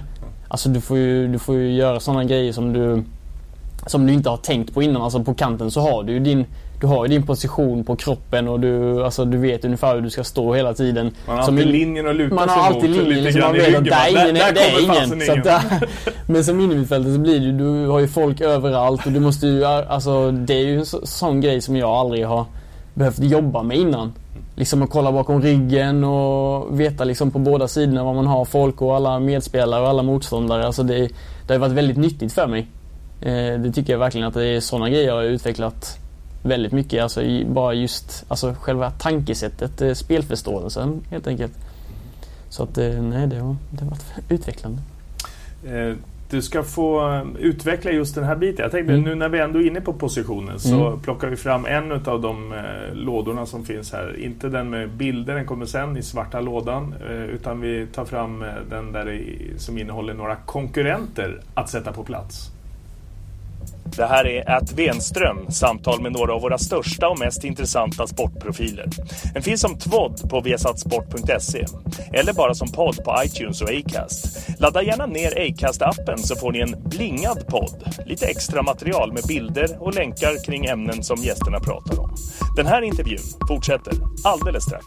[0.48, 3.04] Alltså du får ju, du får ju göra sådana grejer som du
[3.86, 5.02] som du inte har tänkt på innan.
[5.02, 6.46] Alltså på kanten så har du ju din,
[6.80, 10.24] du har din position på kroppen och du, alltså du vet ungefär hur du ska
[10.24, 11.10] stå hela tiden.
[11.26, 12.64] Man har alltid linjen att luta man sig mot.
[12.64, 15.12] Man har alltid linjen lite man vet att där, ingen, där, där det är ingen.
[15.12, 15.26] ingen.
[15.26, 15.62] Så där,
[16.26, 19.64] men som innermittfältare så blir det du har ju folk överallt och du måste ju,
[19.64, 22.46] alltså det är ju en sån grej som jag aldrig har
[22.94, 24.12] behövt jobba med innan.
[24.54, 28.82] Liksom att kolla bakom ryggen och veta liksom på båda sidorna vad man har folk
[28.82, 30.66] och alla medspelare och alla motståndare.
[30.66, 31.08] Alltså det,
[31.46, 32.66] det har varit väldigt nyttigt för mig.
[33.20, 35.98] Eh, det tycker jag verkligen att det är sådana grejer jag har utvecklat
[36.42, 37.02] väldigt mycket.
[37.02, 41.52] Alltså bara just alltså själva tankesättet, eh, spelförståelsen helt enkelt.
[42.48, 44.82] Så att eh, nej, det har, det har varit utvecklande.
[45.64, 45.96] Eh,
[46.32, 48.62] du ska få utveckla just den här biten.
[48.62, 49.04] Jag tänkte mm.
[49.04, 51.00] nu när vi ändå är inne på positionen så mm.
[51.00, 52.54] plockar vi fram en av de
[52.92, 54.18] lådorna som finns här.
[54.18, 56.94] Inte den med bilder, den kommer sen i svarta lådan.
[57.30, 59.22] utan vi tar fram den där
[59.56, 62.50] som innehåller några konkurrenter att sätta på plats.
[63.96, 68.86] Det här är att Wenström, samtal med några av våra största och mest intressanta sportprofiler.
[69.34, 71.64] Den finns som tvodd på vsatsport.se
[72.12, 74.48] eller bara som podd på iTunes och Acast.
[74.58, 77.96] Ladda gärna ner Acast-appen så får ni en blingad podd.
[78.06, 82.16] Lite extra material med bilder och länkar kring ämnen som gästerna pratar om.
[82.56, 83.94] Den här intervjun fortsätter
[84.24, 84.86] alldeles strax.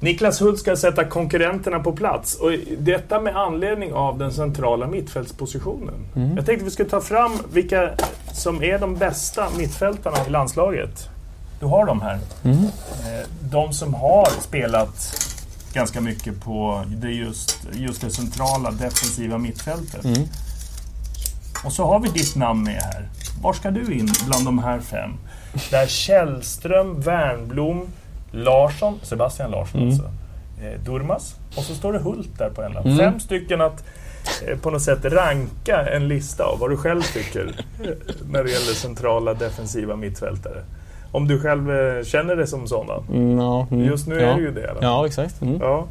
[0.00, 2.34] Niklas Hult ska sätta konkurrenterna på plats.
[2.34, 5.94] Och detta med anledning av den centrala mittfältspositionen.
[6.16, 6.36] Mm.
[6.36, 7.90] Jag tänkte vi skulle ta fram vilka
[8.32, 11.08] som är de bästa mittfältarna i landslaget.
[11.60, 12.18] Du har dem här.
[12.44, 12.56] Mm.
[12.56, 15.26] Eh, de som har spelat
[15.72, 20.04] ganska mycket på det just, just det centrala defensiva mittfältet.
[20.04, 20.28] Mm.
[21.64, 23.08] Och så har vi ditt namn med här.
[23.42, 25.10] Var ska du in bland de här fem?
[25.70, 27.86] Där Källström, Wernblom,
[28.30, 29.92] Larsson, Sebastian Larsson mm.
[29.92, 30.10] alltså.
[30.62, 31.36] Eh, Durmas.
[31.56, 32.84] Och så står det Hult där på en lapp.
[32.84, 32.98] Mm.
[32.98, 33.84] Fem stycken att
[34.46, 37.44] eh, på något sätt ranka en lista av vad du själv tycker
[38.30, 40.64] när det gäller centrala defensiva mittfältare.
[41.12, 43.04] Om du själv eh, känner det som sådan.
[43.08, 44.28] Mm, ja, mm, Just nu ja.
[44.28, 44.74] är det ju det.
[44.80, 45.42] Ja, exakt.
[45.42, 45.58] Mm.
[45.60, 45.86] Ja.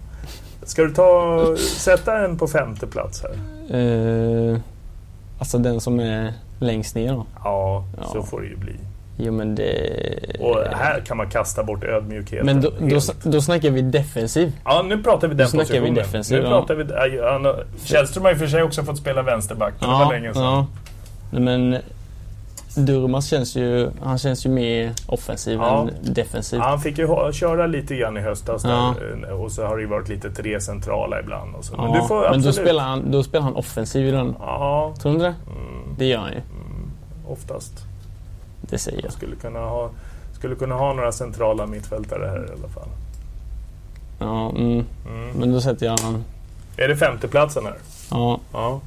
[0.63, 3.31] Ska du ta, sätta en på femte plats här?
[3.79, 4.59] Eh,
[5.39, 7.25] alltså den som är längst ner då?
[7.43, 8.03] Ja, ja.
[8.03, 8.75] så får det ju bli.
[9.21, 10.37] Jo men det...
[10.39, 12.45] Och här kan man kasta bort ödmjukheten.
[12.45, 14.51] Men då, då, då snackar vi defensiv.
[14.65, 15.83] Ja, nu pratar vi den då positionen.
[15.83, 16.85] Vi defensiv, nu pratar vi...
[17.17, 20.33] Ja, Källström har ju för sig också fått spela vänsterback, men ja, det var länge
[20.33, 20.43] sedan.
[20.43, 21.39] Ja.
[21.39, 21.77] Men
[22.75, 25.81] Durmas känns ju, han känns ju mer offensiv ja.
[25.81, 26.59] än defensiv.
[26.59, 28.95] Ja, han fick ju köra lite grann i höstas ja.
[28.99, 31.55] där, och så har det ju varit lite tre centrala ibland.
[31.55, 31.77] Och så.
[31.77, 34.35] Men, du får men då, spelar han, då spelar han offensiv i den.
[34.39, 34.93] Ja.
[35.01, 35.25] Tror du det?
[35.47, 35.95] Mm.
[35.97, 36.37] Det gör han ju.
[36.37, 36.91] Mm.
[37.27, 37.85] Oftast.
[38.69, 39.13] Det säger jag.
[39.13, 39.89] Skulle kunna ha,
[40.33, 42.89] skulle kunna ha några centrala mittfältare här i alla fall.
[44.19, 44.85] Ja, mm.
[45.07, 45.29] Mm.
[45.35, 45.99] men då sätter jag.
[46.77, 47.77] Är det femteplatsen här?
[48.11, 48.39] Ja.
[48.53, 48.81] ja.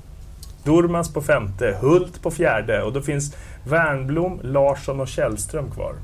[0.64, 5.95] Durmaz på femte, Hult på fjärde och då finns Wernblom, Larsson och Källström kvar.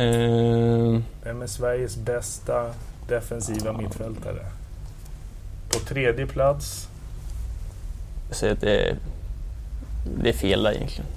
[0.00, 1.00] Uh...
[1.24, 2.70] Vem är Sveriges bästa
[3.08, 4.46] defensiva mittfältare?
[5.68, 6.88] På tredje plats?
[8.28, 8.96] Jag säger att det är,
[10.22, 11.10] det är fel där egentligen.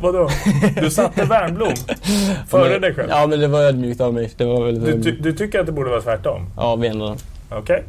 [0.00, 0.30] Vadå?
[0.80, 1.74] Du satte Wernblom
[2.48, 3.08] före dig själv?
[3.10, 4.32] Ja, men det var ödmjukt av mig.
[4.36, 6.46] Det var väldigt du, ty du tycker att det borde vara tvärtom?
[6.56, 7.18] Ja, Veneren.
[7.50, 7.60] Okej.
[7.60, 7.82] Okay.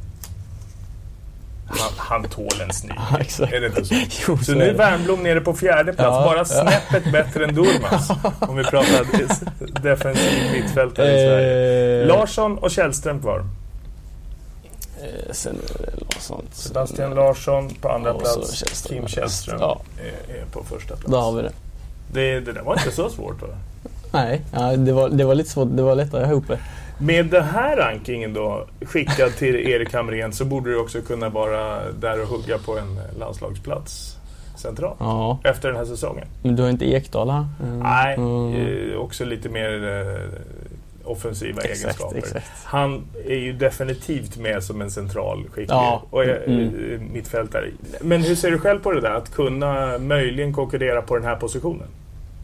[1.70, 2.94] Han, han tål en snyg.
[3.12, 3.54] Ja, exakt.
[3.54, 3.96] Är det inte så?
[4.28, 7.12] jo, så, så nu är Wernbloom nere på fjärde plats, ja, bara snäppet ja.
[7.12, 8.10] bättre än Durmaz.
[8.40, 12.02] om vi pratar defensiv mittfältare i Sverige.
[12.02, 12.08] Eh.
[12.08, 13.46] Larsson och Källström kvar.
[15.02, 15.56] Eh, sen
[15.98, 16.46] Larsson.
[16.52, 18.54] Sebastian Larsson på andra plats.
[18.54, 18.98] Källström.
[18.98, 19.82] Kim Källström ja.
[20.28, 21.12] är, på första plats.
[21.12, 21.52] Då har vi det.
[22.12, 23.48] Det, det där var inte så svårt va?
[24.12, 25.68] Nej, ja, det, var, det var lite svårt.
[25.72, 26.60] Det var lättare ihop det.
[27.00, 31.92] Med den här rankingen då, skickad till Erik Hamrén, så borde du också kunna vara
[31.92, 34.18] där och hugga på en landslagsplats
[34.56, 34.96] centralt.
[35.00, 35.40] Ja.
[35.44, 36.28] Efter den här säsongen.
[36.44, 37.46] Men du har inte Ekdal här?
[37.64, 37.80] Mm.
[37.80, 39.00] Nej, mm.
[39.00, 40.22] också lite mer eh,
[41.08, 42.18] offensiva exakt, egenskaper.
[42.18, 42.46] Exakt.
[42.64, 46.04] Han är ju definitivt med som en central skicklig ja.
[46.10, 47.10] och är, mm.
[47.14, 47.66] mittfältare.
[48.02, 49.12] Men hur ser du själv på det där?
[49.12, 51.88] Att kunna möjligen konkurrera på den här positionen?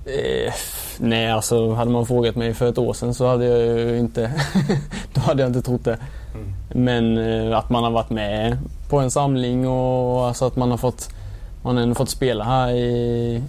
[0.06, 0.54] Eh,
[1.00, 4.32] nej, alltså hade man frågat mig för ett år sedan så hade jag ju inte...
[5.14, 5.98] då hade jag inte trott det.
[6.34, 6.54] Mm.
[6.84, 8.58] Men eh, att man har varit med
[8.90, 11.10] på en samling och alltså att man har fått,
[11.64, 13.42] man har fått spela här i,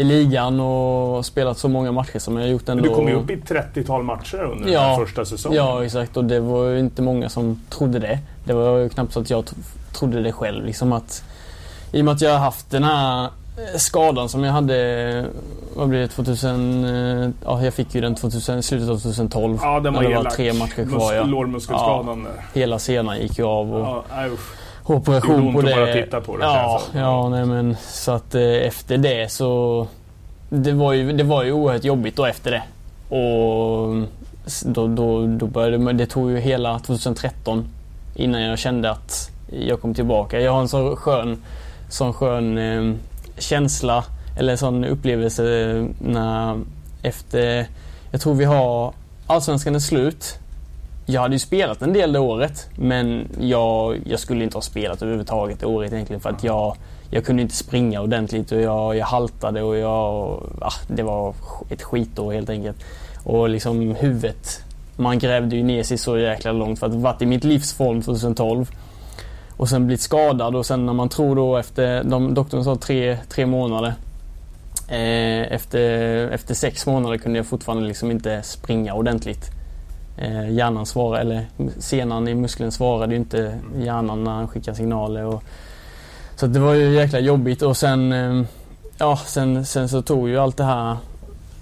[0.00, 2.82] i ligan och spelat så många matcher som jag har gjort ändå.
[2.82, 5.56] Men du kom ju upp i 30-tal matcher under ja, den första säsongen.
[5.56, 6.16] Ja, exakt.
[6.16, 8.18] Och det var ju inte många som trodde det.
[8.44, 9.50] Det var ju knappt så att jag
[9.92, 10.64] trodde det själv.
[10.64, 11.24] Liksom att,
[11.92, 13.28] I och med att jag har haft den här
[13.60, 15.26] Eh, skadan som jag hade,
[15.74, 16.84] vad blir det, 2000...
[16.84, 19.58] Eh, ja, jag fick ju den 2000, slutet av 2012.
[19.62, 21.14] Ja, den var Det var tre matcher kvar.
[21.14, 21.22] Ja.
[21.22, 22.26] Lårmuskelskadan.
[22.36, 23.74] Ja, hela senan gick ju av.
[23.74, 24.26] Och ja,
[24.84, 25.68] operation på det.
[25.68, 26.44] Det bara titta på det.
[26.44, 29.86] Ja, ja nej, men så att eh, efter det så...
[30.48, 32.62] Det var, ju, det var ju oerhört jobbigt då efter det.
[33.16, 34.08] Och
[34.64, 37.64] då, då, då började det tog ju hela 2013
[38.14, 40.40] innan jag kände att jag kom tillbaka.
[40.40, 41.42] Jag har en så skön,
[41.88, 42.94] sån skön eh,
[43.38, 44.04] känsla
[44.38, 45.42] eller sån upplevelse
[45.98, 46.60] när
[47.02, 47.66] efter,
[48.10, 48.92] jag tror vi har,
[49.26, 50.38] Allsvenskan är slut.
[51.10, 55.02] Jag hade ju spelat en del det året men jag, jag skulle inte ha spelat
[55.02, 56.76] överhuvudtaget det året egentligen för att jag,
[57.10, 59.90] jag kunde inte springa ordentligt och jag, jag haltade och jag,
[60.60, 61.34] ah, det var
[61.70, 62.76] ett skitår helt enkelt.
[63.24, 64.64] Och liksom huvudet,
[64.96, 68.70] man grävde ju ner sig så jäkla långt för att varit i mitt livsform 2012
[69.56, 73.18] och sen blivit skadad och sen när man tror då efter, de, doktorn sa tre,
[73.28, 73.94] tre månader.
[74.88, 75.80] Eh, efter,
[76.28, 79.59] efter sex månader kunde jag fortfarande liksom inte springa ordentligt.
[80.16, 81.46] Eh, hjärnan svarade, eller
[81.78, 85.24] senan i muskeln svarade ju inte hjärnan när han skickade signaler.
[85.24, 85.42] Och,
[86.36, 88.42] så det var ju jäkla jobbigt och sen, eh,
[88.98, 90.96] ja, sen, sen så tog ju allt det här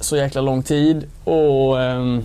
[0.01, 2.25] så jäkla lång tid och ehm,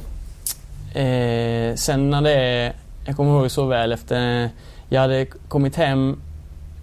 [0.94, 2.74] eh, sen när det,
[3.06, 4.50] jag kommer ihåg så väl efter,
[4.90, 6.22] jag hade kommit hem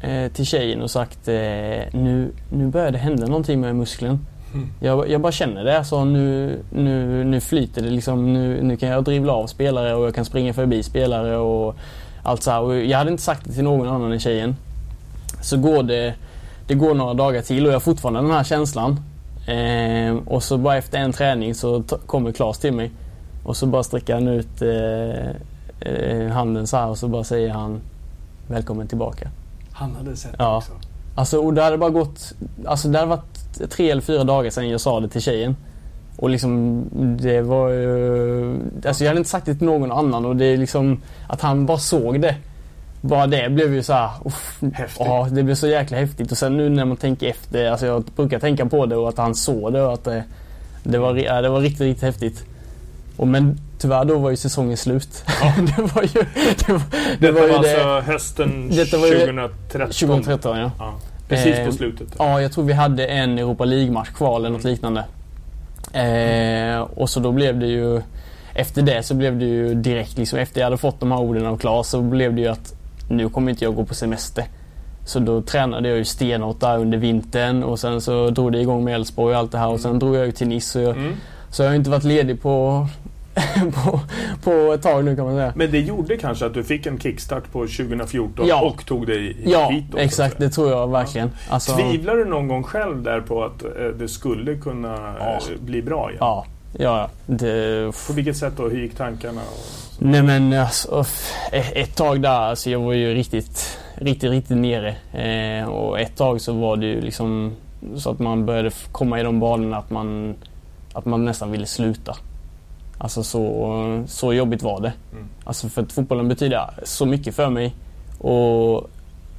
[0.01, 1.35] eh, till tjejen och sagt eh,
[1.93, 4.27] nu, nu börjar det hända någonting med muskeln.
[4.81, 5.79] Jag, jag, bara känner det.
[5.79, 7.91] Alltså, nu, nu, nu flyter det.
[7.91, 11.37] Liksom, nu, nu kan jag drivla av spelare och jag kan springa förbi spelare.
[11.37, 11.77] och
[12.23, 12.61] allt så här.
[12.61, 14.57] Och jag hade inte sagt det till någon annan än tjejen.
[15.43, 16.15] Så går det,
[16.67, 19.01] det går några dagar till och jag har fortfarande den här känslan.
[19.47, 22.91] Eh, och så bara efter en träning så kommer Klas till mig.
[23.45, 25.31] Och så bara sträcker han ut eh,
[25.93, 27.81] eh, handen så här och så bara säger han
[28.49, 29.31] Välkommen tillbaka.
[29.73, 30.51] Han hade sett ja.
[30.51, 30.90] det också?
[31.21, 32.33] Alltså, och det hade bara gått...
[32.67, 35.57] Alltså det hade varit tre eller fyra dagar sedan jag sa det till tjejen.
[36.17, 36.85] Och liksom
[37.21, 38.57] det var ju...
[38.87, 41.67] Alltså jag hade inte sagt det till någon annan och det är liksom att han
[41.67, 42.37] bara såg det.
[43.01, 44.11] Bara det blev ju så här,
[44.73, 45.07] Häftigt.
[45.07, 46.33] Ja, det blev så jäkla häftigt.
[46.33, 49.19] Och sen nu när man tänker efter, alltså jag brukar tänka på det och att
[49.19, 50.25] han såg det och att det,
[50.83, 52.45] det var, ja, det var riktigt, riktigt häftigt.
[53.17, 55.25] Och men tyvärr då var ju säsongen slut.
[55.27, 55.55] Ja.
[55.77, 56.25] det var ju...
[56.67, 56.83] Det var,
[57.19, 59.81] det var, var alltså det, hösten detta var 2013?
[59.91, 60.71] 2013 ja.
[60.79, 60.95] ja.
[61.31, 62.15] Precis på eh, slutet?
[62.19, 65.05] Ja, jag tror vi hade en Europa League-match kvar eller något liknande.
[65.93, 68.03] Eh, och så då blev det ju...
[68.55, 71.47] Efter det så blev det ju direkt liksom efter jag hade fått de här orden
[71.47, 72.75] av Klas så blev det ju att
[73.09, 74.45] nu kommer inte jag gå på semester.
[75.05, 78.85] Så då tränade jag ju stenhårt där under vintern och sen så drog det igång
[78.85, 80.81] med Elfsborg och allt det här och sen drog jag ju till Nice.
[80.81, 81.13] Jag, mm.
[81.51, 82.87] så jag har inte varit ledig på
[83.75, 84.01] på,
[84.43, 85.53] på ett tag nu kan man säga.
[85.57, 88.61] Men det gjorde kanske att du fick en kickstart på 2014 ja.
[88.61, 90.39] och tog dig ja, hit Ja, exakt.
[90.39, 91.31] Det tror jag verkligen.
[91.49, 91.55] Ja.
[91.55, 91.77] Alltså...
[91.77, 95.33] Tvivlar du någon gång själv där på att eh, det skulle kunna ja.
[95.35, 96.19] Eh, bli bra igen?
[96.21, 96.47] Ja.
[96.79, 97.93] Ja, det...
[98.07, 98.69] På vilket sätt då?
[98.69, 99.41] Hur gick tankarna?
[99.99, 101.05] Nej men alltså,
[101.53, 104.95] ett tag där, alltså jag var ju riktigt, riktigt, riktigt nere.
[105.13, 107.53] Eh, och ett tag så var det ju liksom
[107.97, 110.35] så att man började komma i de banorna att man,
[110.93, 112.17] att man nästan ville sluta.
[113.03, 114.93] Alltså så, så jobbigt var det.
[115.13, 115.29] Mm.
[115.45, 117.75] Alltså för att fotbollen betyder så mycket för mig.
[118.19, 118.91] Och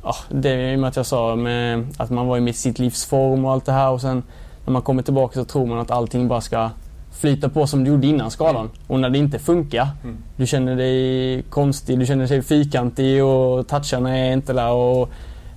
[0.04, 3.46] ja, det och med att jag sa med att man var i sitt livs form
[3.46, 4.24] och allt det här och sen
[4.66, 6.70] när man kommer tillbaka så tror man att allting bara ska
[7.12, 8.70] flyta på som det gjorde innan skadan.
[8.88, 10.18] Och när det inte funkar, mm.
[10.38, 15.10] du känner dig konstig, du känner dig fyrkantig och toucharna är inte där och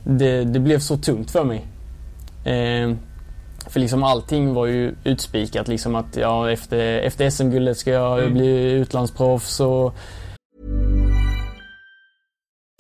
[0.04, 1.66] det, det blev så tungt för mig.
[2.44, 2.96] Eh,
[3.74, 8.32] för liksom allting var ju utspikat liksom att ja, efter, efter SM-guldet ska jag mm.
[8.34, 9.94] bli utlandsproffs och...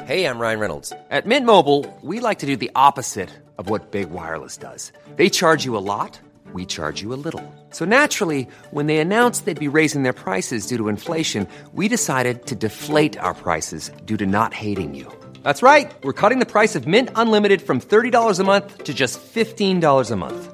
[0.02, 0.92] Hej, jag Ryan Reynolds.
[1.10, 3.28] At Mint Mobile, we like to do the opposite
[3.58, 4.92] of what Big Wireless does.
[5.16, 6.20] They charge you a lot,
[6.52, 7.42] we charge you a little.
[7.70, 12.46] So naturally, when they announced they'd be raising their prices due to inflation, we decided
[12.46, 15.06] to deflate our prices due to not hating you.
[15.42, 15.92] That's right.
[16.04, 20.16] We're cutting the price of Mint Unlimited from $30 a month to just $15 a
[20.16, 20.53] month.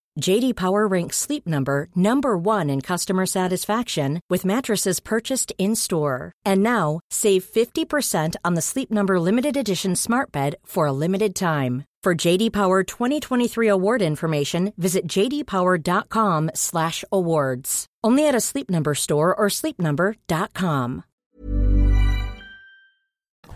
[0.19, 6.33] JD Power ranks Sleep Number number 1 in customer satisfaction with mattresses purchased in-store.
[6.45, 11.33] And now, save 50% on the Sleep Number limited edition Smart Bed for a limited
[11.35, 11.85] time.
[12.03, 17.85] For JD Power 2023 award information, visit jdpower.com/awards.
[18.03, 21.03] Only at a Sleep Number store or sleepnumber.com.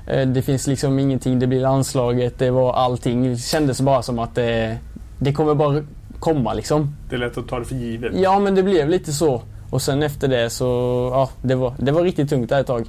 [0.07, 3.23] Eh, det finns liksom ingenting, det blir landslaget, det var allting.
[3.23, 4.77] Det kändes bara som att det,
[5.19, 5.83] det kommer bara
[6.19, 6.95] komma liksom.
[7.09, 8.11] Det är lätt att ta det för givet.
[8.15, 9.41] Ja, men det blev lite så.
[9.69, 10.65] Och sen efter det så,
[11.13, 12.85] ja, det var, det var riktigt tungt där ett tag.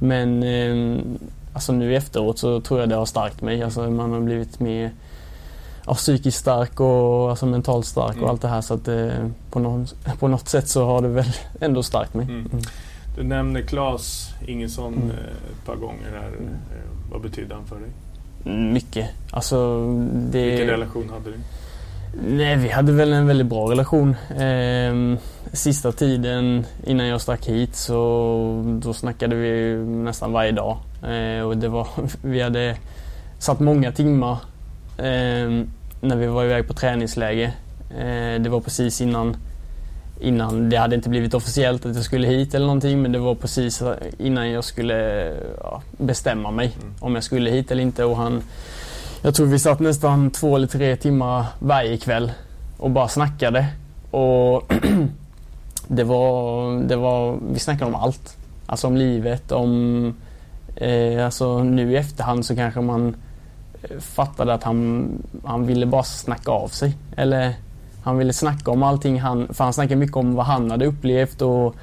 [0.00, 0.98] Men eh,
[1.52, 3.62] alltså nu efteråt så tror jag det har stärkt mig.
[3.62, 4.90] Alltså man har blivit mer
[5.86, 8.24] ja, psykiskt stark och alltså, mentalt stark Mm.
[8.24, 8.60] och allt det här.
[8.60, 9.08] Så att eh,
[9.50, 9.86] på, någon,
[10.18, 12.24] på något sätt så har det väl ändå stärkt mig.
[12.26, 12.46] Mm.
[12.52, 12.64] Mm.
[13.16, 15.10] Du nämner Claes Ingesson Mm.
[15.10, 16.28] eh, ett par gånger här.
[16.28, 16.48] Mm.
[16.48, 17.90] Eh, Vad betydde han för dig?
[18.72, 19.08] Mycket.
[19.30, 20.50] Alltså, det...
[20.50, 21.36] Vilken relation hade ni?
[22.12, 24.16] Nej, vi hade väl en väldigt bra relation.
[24.38, 25.18] Ehm,
[25.52, 30.78] sista tiden innan jag stack hit så då snackade vi nästan varje dag.
[31.06, 31.88] Ehm, och det var,
[32.22, 32.76] vi hade
[33.38, 34.38] satt många timmar
[34.98, 37.50] ehm, när vi var iväg på träningsläger.
[37.98, 39.36] Ehm, det var precis innan,
[40.20, 43.34] innan det hade inte blivit officiellt att jag skulle hit eller någonting men det var
[43.34, 43.82] precis
[44.18, 46.94] innan jag skulle ja, bestämma mig Mm.
[47.00, 48.04] om jag skulle hit eller inte.
[48.04, 48.42] Och han,
[49.22, 52.32] jag tror vi satt nästan två eller tre timmar varje kväll
[52.78, 53.66] och bara snackade.
[54.10, 54.72] Och
[55.88, 58.36] det var, det var, vi snackade om allt.
[58.66, 60.14] Alltså om livet, om...
[60.76, 63.16] Eh, alltså nu i efterhand så kanske man
[63.82, 65.08] eh, fattade att han,
[65.44, 66.96] han ville bara snacka av sig.
[67.16, 67.54] Eller
[68.02, 69.20] han ville snacka om allting.
[69.20, 71.74] Han, för han snackade mycket om vad han hade upplevt och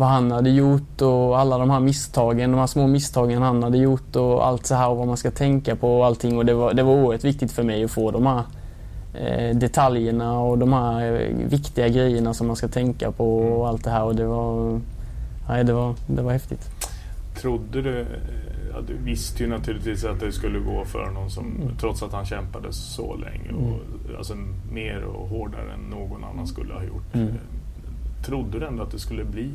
[0.00, 3.78] vad han hade gjort och alla de här misstagen, de här små misstagen han hade
[3.78, 6.38] gjort och allt så här och vad man ska tänka på och allting.
[6.38, 8.42] Och det var, det var oerhört viktigt för mig att få de här
[9.14, 13.84] eh, detaljerna och de här eh, viktiga grejerna som man ska tänka på och allt
[13.84, 14.04] det här.
[14.04, 14.80] Och det var,
[15.48, 16.70] nej, det var, det var häftigt.
[17.40, 18.06] Trodde du, eh,
[18.72, 21.76] ja, du visste ju naturligtvis att det skulle gå för någon som, Mm.
[21.80, 23.78] trots att han kämpade så länge, och,
[24.18, 24.34] alltså
[24.72, 27.14] mer och hårdare än någon annan skulle ha gjort.
[27.14, 27.28] Mm.
[27.28, 27.34] Eh,
[28.26, 29.50] Trodde du ändå att det skulle bli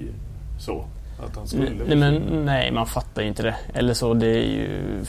[0.59, 0.85] så?
[1.19, 3.55] Att han skulle Nej, men, nej, man fattar ju inte det.
[3.73, 4.99] Eller så, det är ju...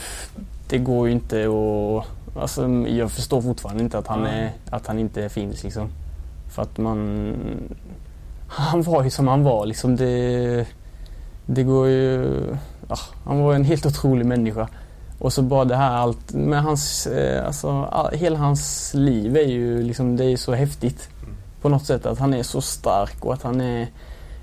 [0.69, 2.07] Det går ju inte att...
[2.41, 5.89] Alltså, jag förstår fortfarande inte att han, är, att han inte finns liksom.
[6.49, 7.33] För att man...
[8.47, 9.95] Han var ju som han var liksom.
[9.95, 10.65] Det,
[11.45, 12.39] det går ju...
[12.89, 14.67] Ja, han var en helt otrolig människa.
[15.19, 17.07] Och så bara det här allt med hans...
[17.07, 20.17] eh, Alltså, all, hela hans liv är ju liksom...
[20.17, 21.09] Det är så häftigt.
[21.23, 21.35] Mm.
[21.61, 23.87] På något sätt att han är så stark och att han är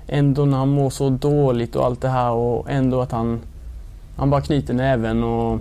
[0.07, 3.39] ändå när han mår så dåligt och allt det här och ändå att han,
[4.17, 5.59] han bara knyter näven och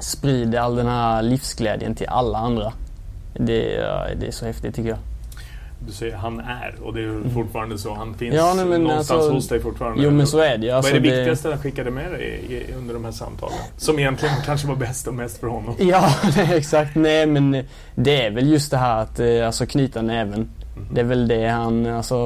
[0.00, 2.72] sprider all den här livsglädjen till alla andra.
[3.34, 4.98] Det, är- det är så häftigt tycker jag.
[5.86, 7.94] Du säger han är och det är ju fortfarande så.
[7.94, 10.02] Han finns Ja, nej, någonstans alltså- hos dig fortfarande.
[10.02, 10.70] Jo men så är det.
[10.70, 13.56] Alltså, Vad är det det- viktigaste han skickade med dig under de här samtalen?
[13.76, 15.74] Som egentligen kanske var bäst och mest för honom.
[15.78, 16.94] Ja, nej, exakt.
[16.94, 20.48] Nej men det är väl just det här att eh, alltså, knyta näven.
[20.92, 22.16] Det är väl det han, alltså,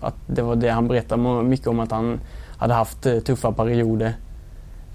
[0.00, 2.20] att det var det han berättade mycket om att han
[2.58, 4.14] hade haft eh, tuffa perioder.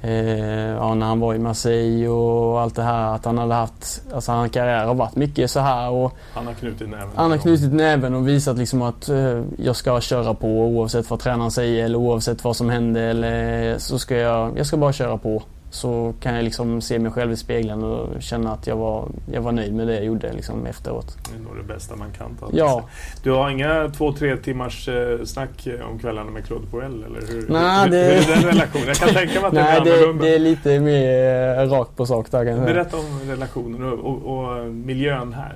[0.02, 3.16] Eh, ja, när han var i Marseille och allt det här.
[3.16, 6.54] Att han hade haft, alltså hans karriär har varit mycket så här och Han har
[6.54, 7.10] knutit näven.
[7.16, 11.20] han har knutit näven och visat liksom att eh, jag ska köra på oavsett vad
[11.20, 15.18] tränaren säger eller oavsett vad som händer eller så ska jag, jag ska bara köra
[15.18, 15.44] på.
[15.72, 19.42] Så kan jag liksom se mig själv i spegeln och känna att jag var, jag
[19.42, 21.18] var nöjd med det jag gjorde liksom efteråt.
[21.32, 22.84] Det är nog det bästa man kan ta Ja.
[23.24, 27.22] Du har inga två, tre timmars eh, snack eh, om kvällarna med Claude Puel eller
[27.28, 28.88] hur, Nej, hur, det- hur är den relationen?
[28.88, 30.24] Jag kan tänka mig att Nej, den är det, annorlunda.
[30.26, 32.74] det är lite mer eh, rakt på sak där kan jag säga.
[32.74, 35.56] Berätta om relationen och, och, och miljön här.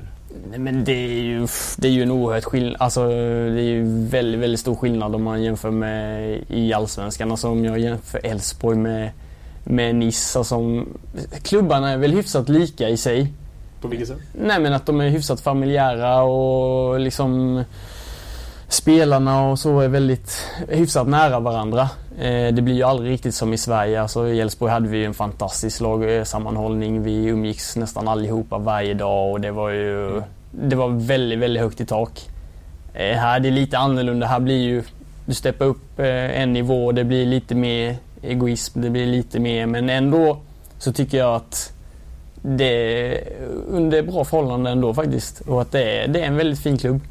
[0.50, 1.48] Nej, men det är ju,
[1.78, 2.76] det är ju en oerhört skillnad.
[2.80, 7.32] Alltså, det är ju väldigt, väldigt stor skillnad om man jämför med i Allsvenskan.
[7.32, 9.10] Alltså om jag jämför Elfsborg med,
[9.64, 10.40] med Nice.
[10.40, 10.86] Alltså,
[11.42, 13.34] klubbarna är väl hyfsat lika i sig.
[13.82, 14.18] På vilket sätt?
[14.34, 17.64] Nej men att de är hyfsat familjära och liksom
[18.68, 20.38] spelarna och så är väldigt
[20.70, 21.90] hyfsat nära varandra.
[22.20, 24.02] Eh, det blir ju aldrig riktigt som i Sverige.
[24.02, 27.04] Alltså, I Elfsborg hade vi en fantastisk lagsammanhållning.
[27.04, 30.22] Vi umgicks nästan allihopa varje dag och det var ju
[30.52, 32.30] det var väldigt, väldigt högt i tak.
[32.94, 34.28] Eh, här är det lite annorlunda.
[34.28, 34.84] Här blir ju
[35.26, 38.82] du steppar upp eh, en nivå och det blir lite mer egoism.
[38.82, 40.38] Det blir lite mer men ändå
[40.78, 41.74] så tycker jag att
[42.42, 43.24] det är
[43.70, 45.42] under bra förhållanden ändå faktiskt.
[45.42, 47.02] Och att det är, det är en väldigt fin klubb.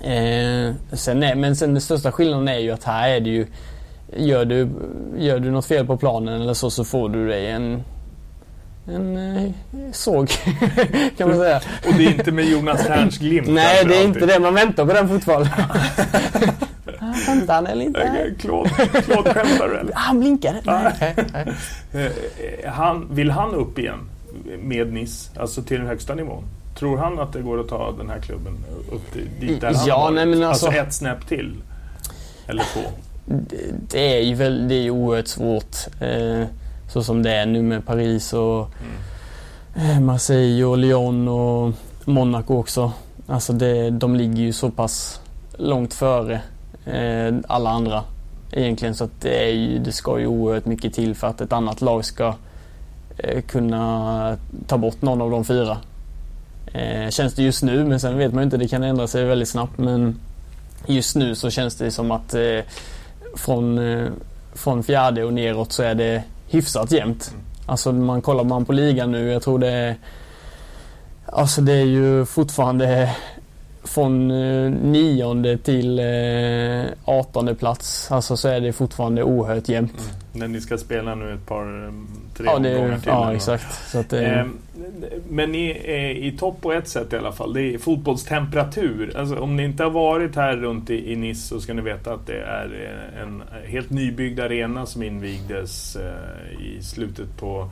[0.00, 3.46] Eh, sen är, men sen den största skillnaden är ju att här är det ju
[4.16, 4.68] Gör du,
[5.18, 7.82] gör du något fel på planen eller så så får du dig en
[8.86, 9.50] en eh,
[9.92, 10.28] såg
[11.16, 11.56] kan man säga.
[11.86, 14.38] Och det är inte med Jonas Terns glimt Nej det är inte det.
[14.38, 15.50] Man väntar på den fortfarande.
[17.26, 18.00] Skämtar han eller inte?
[18.02, 18.70] Eh, Claude,
[19.04, 19.92] Claude skämtar du eller?
[19.94, 20.60] Han blinkade.
[20.64, 21.14] Nej.
[21.32, 21.52] nej.
[22.62, 23.98] Eh, han, vill han upp igen
[24.62, 26.44] med Nice, alltså till den högsta nivån?
[26.78, 28.52] Tror han att det går att ta den här klubben
[28.92, 30.14] upp till, dit där han Ja, har varit?
[30.14, 31.54] nej, men alltså- alltså ett snäpp till?
[32.46, 32.80] Eller två?
[33.24, 33.56] Det,
[33.90, 35.76] det är ju väl, det är ju oerhört svårt.
[36.00, 36.44] Eh,
[36.92, 38.70] så som det är nu med Paris och
[39.76, 41.72] eh, Marseille och Lyon och
[42.04, 42.92] Monaco också.
[43.26, 45.20] Alltså det, de ligger ju så pass
[45.58, 46.40] långt före eh,
[47.46, 48.04] alla andra
[48.52, 52.04] egentligen så det, ju, det ska ju oerhört mycket till för att ett annat lag
[52.04, 52.34] ska
[53.18, 54.36] eh, kunna
[54.66, 55.78] ta bort någon av de fyra.
[56.72, 59.24] Eh, känns det just nu, men sen vet man ju inte, det kan ändra sig
[59.24, 59.78] väldigt snabbt.
[59.78, 60.20] Men
[60.86, 62.60] just nu så känns det som att eh,
[63.36, 64.08] från, eh,
[64.54, 67.34] från fjärde och neråt så är det hyfsat jämnt.
[67.66, 69.96] Alltså man kollar man på ligan nu, jag tror det är
[71.32, 73.14] Alltså det är ju fortfarande
[73.88, 78.12] från eh, nionde till eh, artonde plats.
[78.12, 79.98] Alltså så är det fortfarande oerhört jämnt.
[79.98, 80.14] Mm.
[80.32, 81.92] När ni ska spela nu ett par, eh,
[82.36, 83.08] tre ja, det, omgångar till.
[83.08, 83.94] Ja, exakt.
[83.94, 84.44] Att, eh,
[85.28, 87.52] men ni är i topp på ett sätt i alla fall.
[87.52, 89.16] Det är fotbollstemperatur.
[89.16, 92.12] Alltså, om ni inte har varit här runt i, i Nice så ska ni veta
[92.12, 92.90] att det är
[93.22, 97.70] en helt nybyggd arena som invigdes eh, i slutet på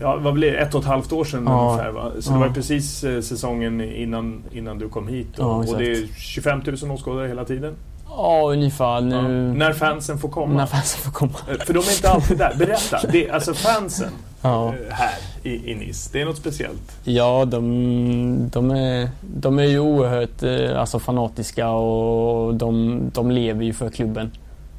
[0.00, 0.58] Ja, vad blir det?
[0.58, 1.70] Ett och ett halvt år sedan ja.
[1.70, 2.12] ungefär va?
[2.20, 2.34] Så ja.
[2.34, 5.38] det var precis eh, säsongen innan, innan du kom hit.
[5.38, 7.74] Och, ja, och det är 25 000 åskådare hela tiden?
[8.08, 9.00] Ja, ungefär.
[9.00, 9.54] Nu...
[9.54, 10.54] När fansen får komma?
[10.54, 11.34] När fansen får komma.
[11.48, 12.54] Eh, för de är inte alltid där.
[12.58, 13.00] Berätta.
[13.12, 14.10] Det, alltså fansen.
[14.42, 16.98] Eh, här i, i Nice, det är något speciellt?
[17.04, 20.42] Ja, de, de, är, de är ju oerhört
[20.76, 24.30] alltså, fanatiska och de, de lever ju för klubben.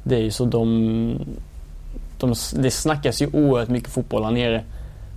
[0.02, 1.18] Det är ju så de,
[2.18, 2.34] de...
[2.54, 4.64] Det snackas ju oerhört mycket fotboll här nere.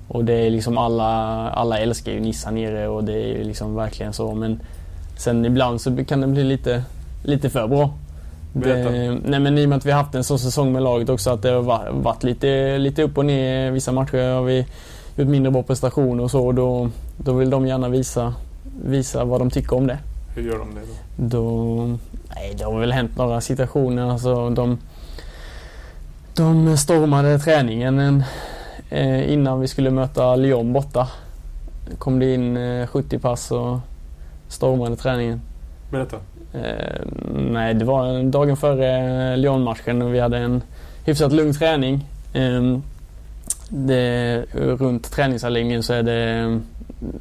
[0.09, 1.05] Och det är liksom alla,
[1.49, 4.33] alla älskar ju Nissa nere och det är ju liksom verkligen så.
[4.33, 4.59] Men
[5.17, 6.83] sen ibland så kan det bli lite,
[7.23, 7.93] lite för bra.
[8.53, 11.09] Det, nej men i och med att vi har haft en sån säsong med laget
[11.09, 13.71] också att det har varit lite, lite upp och ner.
[13.71, 14.65] Vissa matcher har vi
[15.15, 16.51] gjort mindre bra prestationer och så.
[16.51, 18.33] Då, då vill de gärna visa,
[18.85, 19.97] visa vad de tycker om det.
[20.35, 21.39] Hur gör de det då?
[21.39, 21.97] då
[22.35, 24.11] nej, det har väl hänt några situationer.
[24.11, 24.77] Alltså, de,
[26.35, 28.23] de stormade träningen en,
[28.89, 31.07] eh, innan vi skulle möta Lyon borta.
[31.97, 33.79] kom det in eh, 70 pass och
[34.47, 35.41] stormade träningen.
[35.91, 36.17] Berätta.
[36.53, 37.01] Eh,
[37.33, 40.61] nej, det var dagen före Lyon-matchen och vi hade en
[41.05, 42.05] hyfsat lugn träning.
[42.33, 42.77] Eh,
[43.69, 46.59] det, runt träningsanläggningen så är det,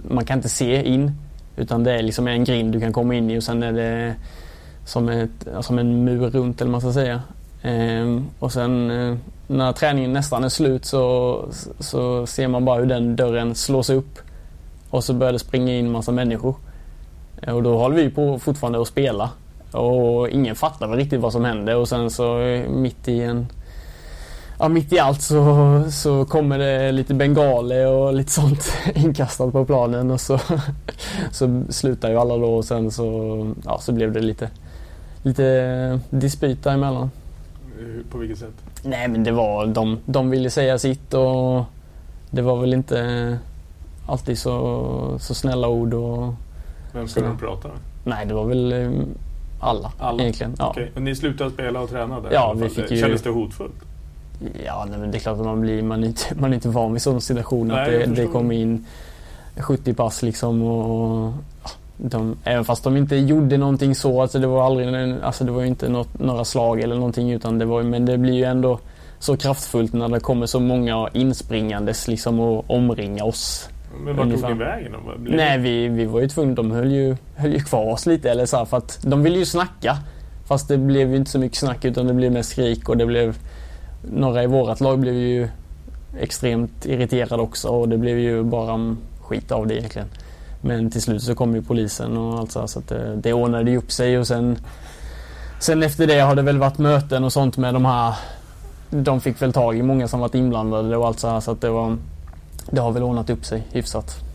[0.08, 1.12] man kan inte se in.
[1.56, 4.14] Utan det är liksom en grind du kan komma in i och sen är det
[4.84, 7.22] som, ett, som en mur runt eller vad man ska säga.
[7.62, 11.44] Eh, och sen eh, när träningen nästan är slut så,
[11.78, 14.18] så ser man bara hur den dörren slås upp.
[14.90, 16.54] Och så börjar det springa in massa människor.
[17.42, 19.30] Eh, och då håller vi på fortfarande att spela.
[19.72, 23.46] Och ingen fattar väl riktigt vad som händer och sen så eh, mitt i en
[24.61, 29.64] Ja, mitt i allt så, så kommer det lite bengaler och lite sånt inkastat på
[29.64, 30.38] planen och så,
[31.32, 34.50] så slutar ju alla då och sen så, ja, så blev det lite,
[35.22, 37.11] lite eh, dispyt däremellan.
[38.11, 38.55] På vilket sätt?
[38.83, 41.64] Nej men det var, de, de ville säga sitt och
[42.31, 43.39] det var väl inte
[44.07, 45.95] alltid så, så snälla ord.
[45.95, 46.35] Och,
[46.93, 47.76] Vem skulle de prata med?
[48.05, 48.91] Nej det var väl eh,
[49.61, 50.22] alla, alla?
[50.22, 50.55] egentligen.
[50.59, 50.70] Ja.
[50.70, 50.89] Okay.
[50.95, 52.33] Men ni slutade spela och träna där?
[52.33, 53.01] Ja, vi fick ju...
[53.01, 53.74] Kändes det hotfullt?
[54.64, 56.68] Ja, nej, men det är klart att man blir man är inte, man är inte
[56.68, 57.68] van vid sån situation.
[57.68, 58.87] Nej, att det, det kommer in
[59.57, 61.33] 70 pass liksom och
[61.99, 65.64] de, även fast de inte gjorde någonting så, alltså det var aldrig, alltså det var
[65.64, 68.78] inte något, några slag eller någonting utan det var, men det blir ju ändå
[69.18, 73.68] så kraftfullt när det kommer så många inspringandes liksom och omringa oss.
[74.05, 74.92] Men vart tog ni vägen?
[75.18, 78.46] Nej, vi, vi var ju tvungna, de höll ju, höll ju kvar oss lite eller
[78.46, 79.96] så här, för att de ville ju snacka.
[80.46, 83.07] Fast det blev ju inte så mycket snack utan det blev mest skrik och det
[83.07, 83.36] blev
[84.03, 85.49] Några i vårat lag blev ju
[86.20, 90.09] extremt irriterade också och det blev ju bara skit av det egentligen.
[90.61, 93.32] Men till slut så kom ju polisen och allt så, här, så att det, det
[93.32, 94.59] ordnade ju upp sig och sen
[95.61, 98.14] Sen efter det har det väl varit möten och sånt med de här
[98.90, 101.61] De fick väl tag i många som varit inblandade och allt så här så att
[101.61, 101.96] det var
[102.70, 104.28] Det har väl ordnat upp sig hyfsat.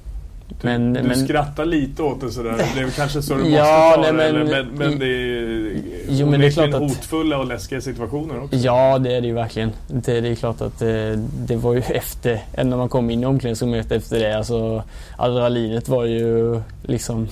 [0.47, 2.65] Du, men, du men, skrattar lite åt det sådär.
[2.75, 4.33] Det är kanske så du måste ja, ta nej, det.
[4.33, 8.43] Men, men, men det är jo, men det är klart att, hotfulla och läskiga situationer
[8.43, 8.55] också.
[8.55, 9.71] Ja, det är det ju verkligen.
[9.87, 11.15] Det, det är klart att det,
[11.47, 14.37] det var ju efter, när man kom in i omklädningsrummet efter det.
[14.37, 14.83] Alltså,
[15.17, 17.27] adrenalinet var ju liksom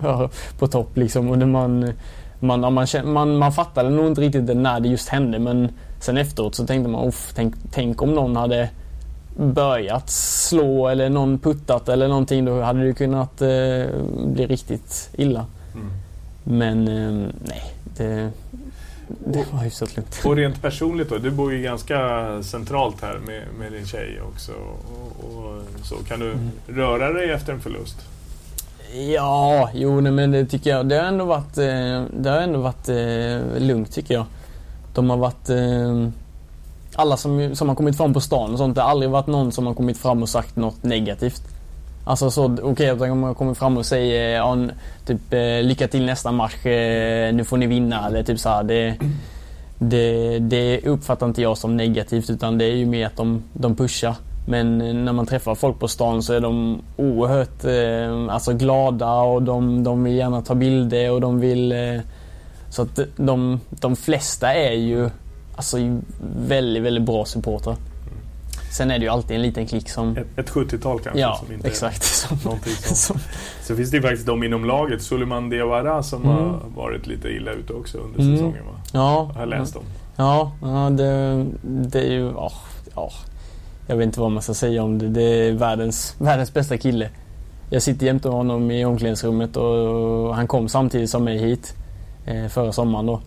[0.58, 1.30] på topp liksom.
[1.30, 1.92] Och man,
[2.40, 5.68] man, man, man, man fattade nog inte riktigt när det just hände men
[6.00, 8.68] sen efteråt så tänkte man, tänk, tänk om någon hade
[9.36, 13.48] börjat slå eller någon puttat eller någonting då hade det kunnat eh,
[14.26, 15.46] bli riktigt illa.
[15.74, 15.90] Mm.
[16.44, 18.30] Men eh, nej, det,
[19.08, 20.20] det var hyfsat lugnt.
[20.24, 21.18] Och rent personligt då?
[21.18, 21.98] Du bor ju ganska
[22.42, 24.52] centralt här med, med din tjej också.
[24.52, 25.94] Och, och så.
[26.08, 26.50] Kan du mm.
[26.66, 27.96] röra dig efter en förlust?
[29.14, 30.88] Ja, jo nej, men det tycker jag.
[30.88, 34.24] Det har ändå varit, eh, det har ändå varit eh, lugnt tycker jag.
[34.94, 36.08] De har varit eh,
[36.96, 38.74] alla som, som har kommit fram på stan och sånt.
[38.74, 41.42] Det har aldrig varit någon som har kommit fram och sagt något negativt.
[42.04, 44.58] Alltså så okej okay, att de kommer fram och säger ja,
[45.06, 48.62] typ eh, lycka till nästa match, eh, nu får ni vinna eller typ så här,
[48.62, 48.96] det,
[49.78, 53.76] det, det uppfattar inte jag som negativt utan det är ju mer att de, de
[53.76, 54.14] pushar.
[54.48, 59.12] Men eh, när man träffar folk på stan så är de oerhört eh, alltså glada
[59.12, 61.72] och de, de vill gärna ta bilder och de vill...
[61.72, 62.00] Eh,
[62.68, 65.10] så att de, de flesta är ju
[65.56, 65.76] alltså,
[66.36, 67.76] väldigt, väldigt bra supportrar.
[68.76, 70.16] Sen är det ju alltid en liten klick som...
[70.16, 71.20] Ett, ett 70-tal kanske?
[71.20, 72.02] Ja, som inte exakt.
[72.04, 72.38] Som,
[72.94, 73.18] som,
[73.62, 76.36] så finns det ju faktiskt de inom laget, Suleiman Diawara, som mm.
[76.36, 78.36] har varit lite illa ute också under mm.
[78.36, 78.64] säsongen.
[78.64, 78.80] Va?
[78.92, 79.30] Ja.
[79.34, 79.82] Jag har läst om.
[80.16, 82.28] Ja, ja det, det är ju...
[82.28, 82.52] Oh,
[82.94, 83.12] oh.
[83.86, 85.08] Jag vet inte vad man ska säga om det.
[85.08, 87.10] Det är världens, världens bästa kille.
[87.70, 91.74] Jag sitter jämte honom i omklädningsrummet och han kom samtidigt som mig hit
[92.26, 93.20] eh, förra sommaren då.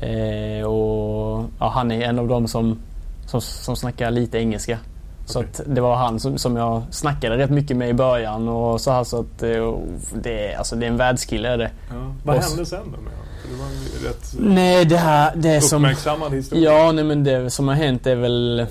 [0.00, 2.78] Eh, och ja, han är en av dem som
[3.26, 4.78] som, som snackar lite engelska.
[5.26, 8.80] Så att det var han som, som jag snackade rätt mycket med i början och
[8.80, 9.78] så här så att eh,
[10.22, 11.70] det, är, alltså, det är en världskille är det.
[11.90, 12.14] Ja.
[12.24, 13.12] Vad och hände sen då med?
[13.50, 16.72] Det var en rätt nej, det här, det som, uppmärksammad historia.
[16.72, 18.66] Ja, nej, men det som har hänt är väl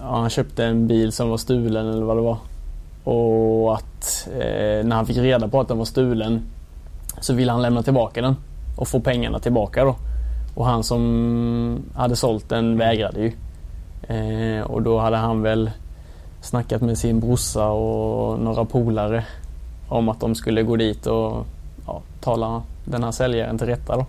[0.00, 2.38] ja, han köpte en bil som var stulen eller vad det var.
[3.04, 6.42] Och att eh, när han fick reda på att den var stulen
[7.20, 8.36] så ville han lämna tillbaka den
[8.76, 9.96] och få pengarna tillbaka då.
[10.54, 13.32] Och han som hade sålt den vägrade ju.
[14.16, 15.70] Eh, och då hade han väl
[16.40, 19.24] snackat med sin brorsa och några polare
[19.88, 21.46] om att de skulle gå dit och
[21.86, 23.96] ja, tala den här säljaren till rätta.
[23.96, 24.06] Då.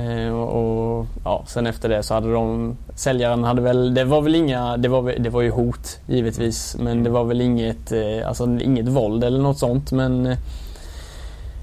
[0.00, 4.20] Eh, och, och, ja, sen efter det så hade de, säljaren hade väl, det var
[4.20, 8.28] väl inga, det var, det var ju hot givetvis men det var väl inget, eh,
[8.28, 10.26] alltså inget våld eller något sånt men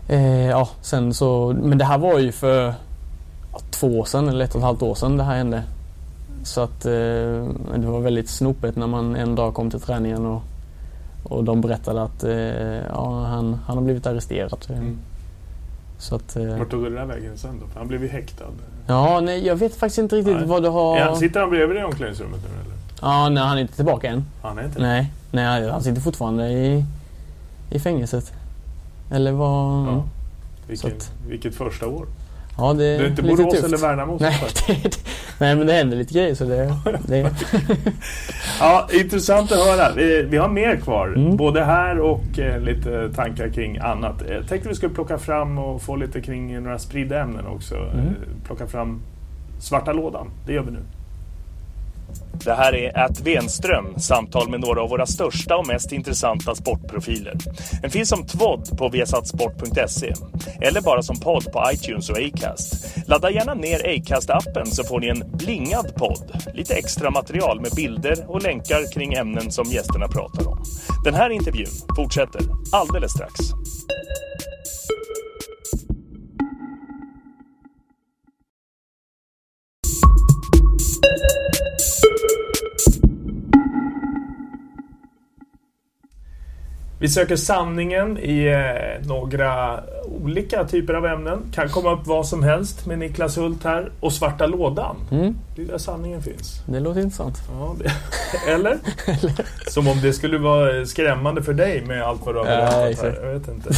[0.08, 2.74] eh, ja, sen så, men det här var ju för
[3.70, 5.64] två år sedan eller ett och ett halvt år sedan det här hände.
[6.44, 6.92] Så att eh,
[7.76, 10.42] det var väldigt snopet när man en dag kom till träningen och,
[11.24, 12.34] och de berättade att eh,
[12.90, 14.66] ja, han, han har blivit arresterad.
[14.70, 14.98] Mm.
[15.98, 17.80] Så att, eh, Vart tog det där vägen sen då?
[17.80, 18.46] Han blev ju häktad.
[18.88, 20.46] Ja, nej, jag vet faktiskt inte riktigt nej.
[20.46, 20.98] vad du har...
[20.98, 22.78] Ja, sitter han bredvid dig i omklädningsrummet nu eller?
[23.02, 24.26] Ja, nej, han är inte tillbaka än.
[24.42, 26.86] Han är inte Nej, nej han sitter fortfarande i,
[27.70, 28.34] i fängelset.
[29.12, 29.88] Eller vad...
[29.88, 30.04] Ja.
[30.68, 32.06] Vilken, att, vilket första år.
[32.58, 34.98] Ja, det, det är inte Borås eller Värnamo nej, det,
[35.40, 36.74] nej, men det händer lite grejer så det...
[37.08, 37.20] det.
[38.60, 39.94] ja, intressant att höra.
[39.96, 41.08] Vi, vi har mer kvar.
[41.08, 41.38] Mm.
[41.38, 44.24] Både här och eh, lite tankar kring annat.
[44.30, 47.76] Jag tänkte vi skulle plocka fram och få lite kring några spridda ämnen också.
[47.76, 47.98] Mm.
[47.98, 48.14] Eh,
[48.46, 49.02] plocka fram
[49.60, 50.32] svarta lådan.
[50.46, 50.84] Det gör vi nu.
[52.46, 57.34] Det här är att Wenström, samtal med några av våra största och mest intressanta sportprofiler.
[57.82, 60.14] Den finns som tvodd på viasatsport.se
[60.62, 62.98] eller bara som podd på iTunes och Acast.
[63.08, 66.32] Ladda gärna ner Acast-appen så får ni en blingad podd.
[66.54, 70.64] Lite extra material med bilder och länkar kring ämnen som gästerna pratar om.
[71.04, 72.42] Den här intervjun fortsätter
[72.72, 73.34] alldeles strax.
[87.04, 91.40] Vi söker sanningen i eh, några olika typer av ämnen.
[91.54, 93.92] Kan komma upp vad som helst med Niklas Hult här.
[94.00, 94.96] Och Svarta lådan.
[95.12, 95.36] Mm.
[95.56, 96.64] Det är där sanningen finns.
[96.66, 97.38] Det låter intressant.
[97.52, 98.78] Ja, det, eller?
[99.68, 103.20] Som om det skulle vara skrämmande för dig med allt vad du har berättat här.
[103.24, 103.70] Jag vet inte.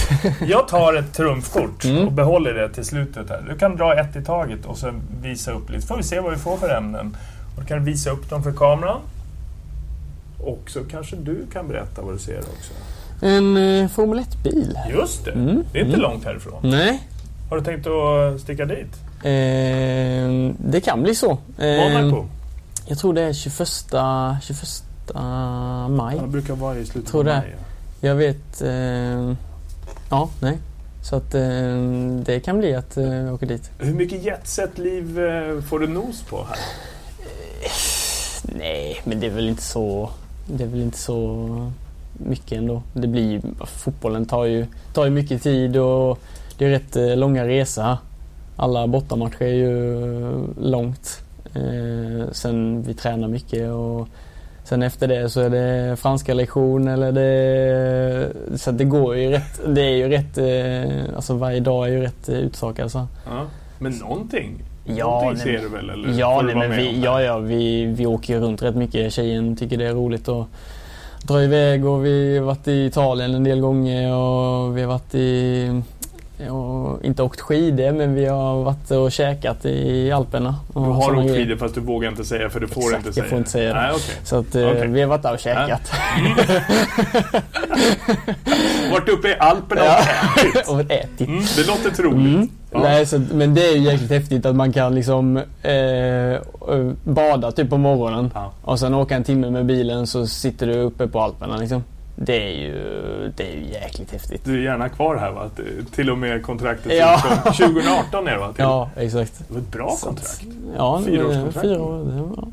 [0.45, 2.07] Jag tar ett trumfkort mm.
[2.07, 3.45] och behåller det till slutet här.
[3.49, 5.87] Du kan dra ett i taget och sen visa upp lite.
[5.87, 7.17] får vi se vad vi får för ämnen.
[7.55, 8.99] Och du kan visa upp dem för kameran.
[10.39, 12.73] Och så kanske du kan berätta vad du ser också.
[13.21, 14.79] En eh, Formel 1-bil.
[14.89, 15.31] Just det.
[15.31, 15.63] Mm.
[15.71, 16.11] Det är inte mm.
[16.11, 16.59] långt härifrån.
[16.63, 17.03] Nej.
[17.49, 18.93] Har du tänkt att sticka dit?
[19.23, 21.31] Eh, det kan bli så.
[21.57, 22.25] Eh, Monaco?
[22.87, 23.67] Jag tror det är 21,
[24.43, 24.83] 21
[25.89, 26.19] maj.
[26.21, 27.55] det brukar vara i slutet av maj.
[28.01, 28.07] Ja.
[28.07, 28.61] Jag vet...
[28.61, 29.33] Eh,
[30.09, 30.57] ja, nej.
[31.03, 31.41] Så att eh,
[32.25, 33.71] det kan bli att eh, åka dit.
[33.79, 36.57] Hur mycket jetset-liv eh, får du nos på här?
[38.43, 40.09] nej, men det är väl inte så...
[40.47, 41.71] Det är väl inte så
[42.17, 42.81] mycket ändå.
[42.93, 46.19] Det blir, fotbollen tar ju, tar ju mycket tid och
[46.57, 47.97] det är rätt eh, långa resor.
[48.55, 49.99] Alla bortamatcher är ju
[50.59, 51.21] långt.
[51.55, 54.07] Eh, sen vi tränar mycket och
[54.63, 58.57] sen efter det så är det franska lektion eller det...
[58.57, 59.61] Så det går ju rätt.
[59.67, 60.37] Det är ju rätt...
[60.37, 63.07] Eh, alltså varje dag är ju rätt utstakad alltså.
[63.25, 63.45] Ja,
[63.79, 64.63] men någonting?
[64.85, 65.89] Ja, någonting ser du väl?
[65.89, 69.13] Eller ja, nej, men vi, ja, ja vi, vi åker runt rätt mycket.
[69.13, 70.47] Tjejen tycker det är roligt och
[71.27, 75.15] dra iväg och vi har varit i Italien en del gånger och vi har varit
[75.15, 75.81] i
[76.49, 80.55] och inte åkt skidor men vi har varit och käkat i Alperna.
[80.73, 83.23] Du har åkt skidor fast du vågar inte säga för du får Exakt, inte säga.
[83.23, 83.81] jag får inte säga det.
[83.81, 84.15] Nej, okay.
[84.23, 84.87] Så att, eh, okay.
[84.87, 85.91] vi har varit där och käkat.
[85.91, 87.41] Ja.
[88.91, 89.89] varit uppe i Alperna och
[90.39, 90.67] ätit.
[90.67, 91.27] och ätit.
[91.27, 92.51] Mm, det låter troligt.
[92.81, 96.39] Nej, så, men det är ju jäkligt häftigt att man kan liksom eh,
[97.03, 98.51] bada typ på morgonen Ja.
[98.61, 101.83] och sen åka en timme med bilen så sitter du uppe på Alperna liksom.
[102.17, 102.73] Det är ju,
[103.37, 104.41] det är ju jäkligt häftigt.
[104.45, 105.49] Du är gärna kvar här va?
[105.57, 107.21] Eh, Till och med kontraktet Ja.
[107.45, 107.51] ja.
[107.51, 108.47] 2018 är det va?
[108.55, 108.63] Till.
[108.63, 109.33] Ja, exakt.
[109.47, 110.41] Det var ett bra kontrakt.
[110.77, 111.61] Ja, Fyraårskontrakt.
[111.67, 111.97] Fyra år.
[111.97, 112.47] Det, var-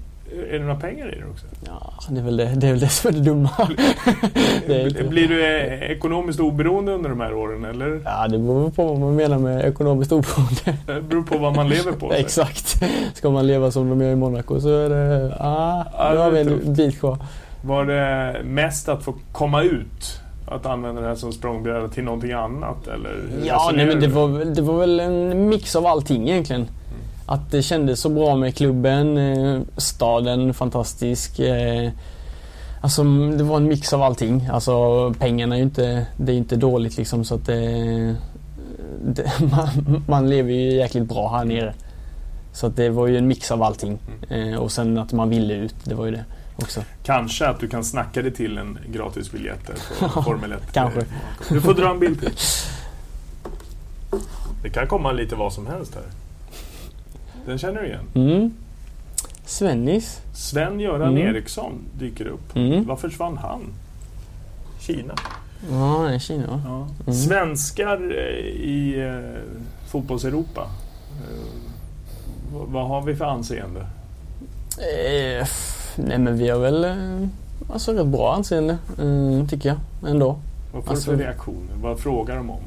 [0.53, 1.47] Är det några pengar i det också?
[1.67, 3.51] ja, det, är väl det, det är väl det som är det dumma.
[4.67, 8.01] det är Blir du eh, ekonomiskt oberoende under de här åren eller?
[8.05, 10.77] Ja, det beror på vad man menar med ekonomiskt oberoende.
[10.87, 12.13] Det beror på vad man lever på.
[12.15, 12.83] Exakt.
[13.15, 15.37] Ska man leva som de gör i Monaco så är det...
[15.41, 17.19] Ah, Ja, nu har vi en bit kvar.
[17.63, 20.21] Var det mest att få komma ut?
[20.49, 22.87] Att använda det här som språngbräda till någonting annat?
[22.89, 26.67] Eller Ja, nej, men det var, det var väl en mix av allting egentligen.
[27.27, 31.39] Att det kändes så bra med klubben, eh, staden fantastisk.
[31.39, 31.91] Eh,
[32.81, 33.05] alltså
[33.37, 34.49] det var en mix av allting.
[34.53, 38.17] Alltså pengarna är ju inte, det är inte dåligt liksom så att det,
[39.05, 41.75] det man, man lever ju jäkligt bra här nere.
[42.53, 43.99] Så att det var ju en mix av allting.
[44.29, 46.25] Eh, och sen att man ville ut, det var ju det
[46.57, 46.81] också.
[47.05, 50.59] Kanske att du kan snacka dig till en gratisbiljett där på Formel 1.
[50.73, 51.05] Kanske.
[51.49, 52.33] Du får dra en bild till.
[54.63, 56.22] Det kan komma lite vad som helst här.
[57.47, 58.05] Den känner du igen?
[58.15, 58.53] Mm.
[59.45, 60.21] Svennis.
[60.35, 61.29] Sven-Göran Mm.
[61.35, 62.57] Eriksson dyker upp.
[62.57, 62.85] Mm.
[62.87, 63.61] Var försvann han?
[64.81, 65.15] Kina.
[65.71, 66.63] Ja, det är Kina.
[66.67, 66.87] Ja.
[67.07, 67.15] Mm.
[67.19, 69.41] Svenskar eh, i eh,
[69.91, 70.61] fotbolls-Europa.
[71.11, 73.81] Eh, vad- har vi för anseende?
[73.81, 75.47] Eh,
[75.97, 77.29] nej men vi har väl eh,
[77.73, 80.37] alltså rätt bra anseende, eh, tycker jag ändå.
[80.75, 81.75] Vad får Alltså- du för reaktioner?
[81.83, 82.61] Vad frågar de om?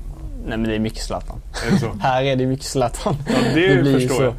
[0.48, 1.38] Nej men det är mycket Zlatan.
[1.68, 2.00] Är det?
[2.02, 3.16] Här är det mycket Zlatan.
[3.28, 4.24] Ja, det, blir ju förstår så.
[4.24, 4.34] jag.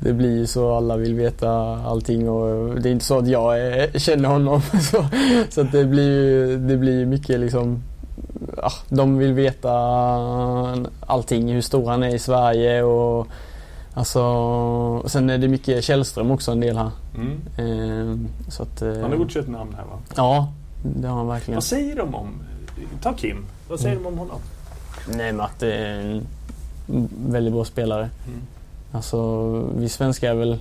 [0.00, 1.50] Det blir ju så alla vill veta
[1.86, 4.62] allting och det är inte så att jag eh, känner honom.
[4.90, 5.04] Så,
[5.50, 7.82] så att det blir ju det blir mycket liksom
[8.56, 9.70] ja, de vill veta
[11.06, 13.26] allting, hur stor han är i Sverige och
[13.94, 16.90] alltså och sen är det mycket Källström också en del här.
[17.14, 17.40] Mm.
[17.56, 19.98] Eh, så att, eh, Han har gjort sig ett namn här va?
[20.16, 20.52] Ja,
[21.00, 21.56] det har han verkligen.
[21.56, 22.28] Vad säger de om...
[23.02, 23.46] Ta Kim.
[23.68, 24.04] Vad säger Mm.
[24.04, 24.40] de om honom?
[25.08, 26.26] Nej men att det är en
[27.26, 28.10] väldigt bra spelare.
[28.26, 28.40] Mm.
[28.92, 30.58] Alltså vi svenskar är väl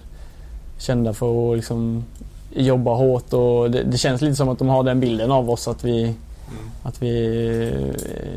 [0.78, 2.04] kända för att liksom
[2.56, 5.68] jobba hårt och det, det känns lite som att de har den bilden av oss
[5.68, 6.16] att vi,
[6.52, 6.72] Mm.
[6.84, 7.14] att vi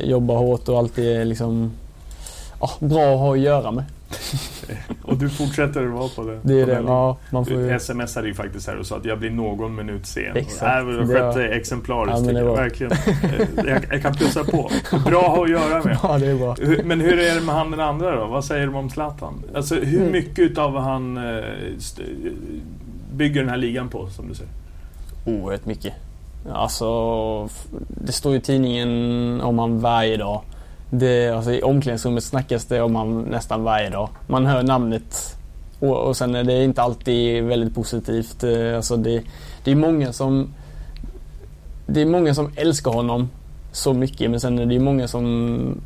[0.01, 1.71] eh, jobbar hårt och alltid är liksom
[2.61, 3.83] ja, bra att ha att göra med.
[5.03, 6.39] Och du fortsätter att vara på det?
[6.43, 6.83] Det är det.
[6.87, 7.79] Ja, man får Du ju...
[7.79, 10.35] smsade ju faktiskt här och sa att jag blir någon minut sen.
[10.35, 10.85] Exakt.
[10.85, 12.91] Var det Det var- exemplariskt Ja, det var- Verkligen.
[12.91, 14.69] Eh, jag, jag kan plussa på.
[15.05, 15.97] Bra att göra med.
[16.03, 16.55] Ja, det är bra.
[16.83, 18.25] Men hur är det med han den andra då?
[18.25, 19.33] Vad säger de om Zlatan?
[19.55, 20.11] Alltså hur Mm.
[20.11, 21.43] mycket utav han eh,
[23.13, 24.51] bygger den här ligan på som du säger?
[25.25, 25.93] Oerhört mycket.
[26.53, 27.49] Alltså,
[27.87, 30.41] det står ju i tidningen om han varje dag.
[30.99, 34.09] Det, alltså, I omklädningsrummet snackas det om han nästan varje dag.
[34.27, 35.37] Man hör namnet
[35.79, 38.43] och, och sen är det inte alltid väldigt positivt.
[38.43, 39.23] Eh, Alltså, det,
[39.63, 40.53] det är många som
[41.87, 43.29] det är många som älskar honom
[43.71, 45.81] så mycket men sen är det många som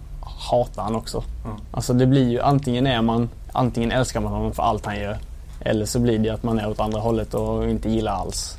[0.51, 1.23] hatar han också.
[1.45, 1.57] Ja.
[1.71, 5.17] Alltså det blir ju antingen är man antingen älskar man honom för allt han gör
[5.61, 8.57] eller så blir det att man är åt andra hållet och inte gillar alls.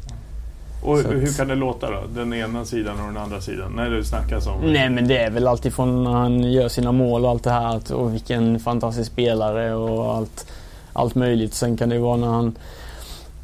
[0.83, 1.99] Och att- hur kan det låta då?
[2.15, 3.73] Den ena sidan och den andra sidan?
[3.77, 4.61] När det snackas om...
[4.73, 7.51] Nej men det är väl alltid från när han gör sina mål och allt det
[7.51, 10.47] här att- och vilken fantastisk spelare och allt,
[10.93, 11.55] allt möjligt.
[11.55, 12.55] Sen kan det ju vara när han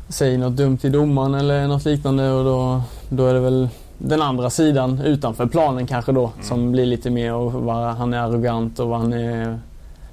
[0.08, 3.68] säger något dumt till domaren eller något liknande och då, då är det väl
[3.98, 8.18] den andra sidan utanför planen kanske då som blir lite mer och vad han är
[8.18, 9.58] arrogant och vad han är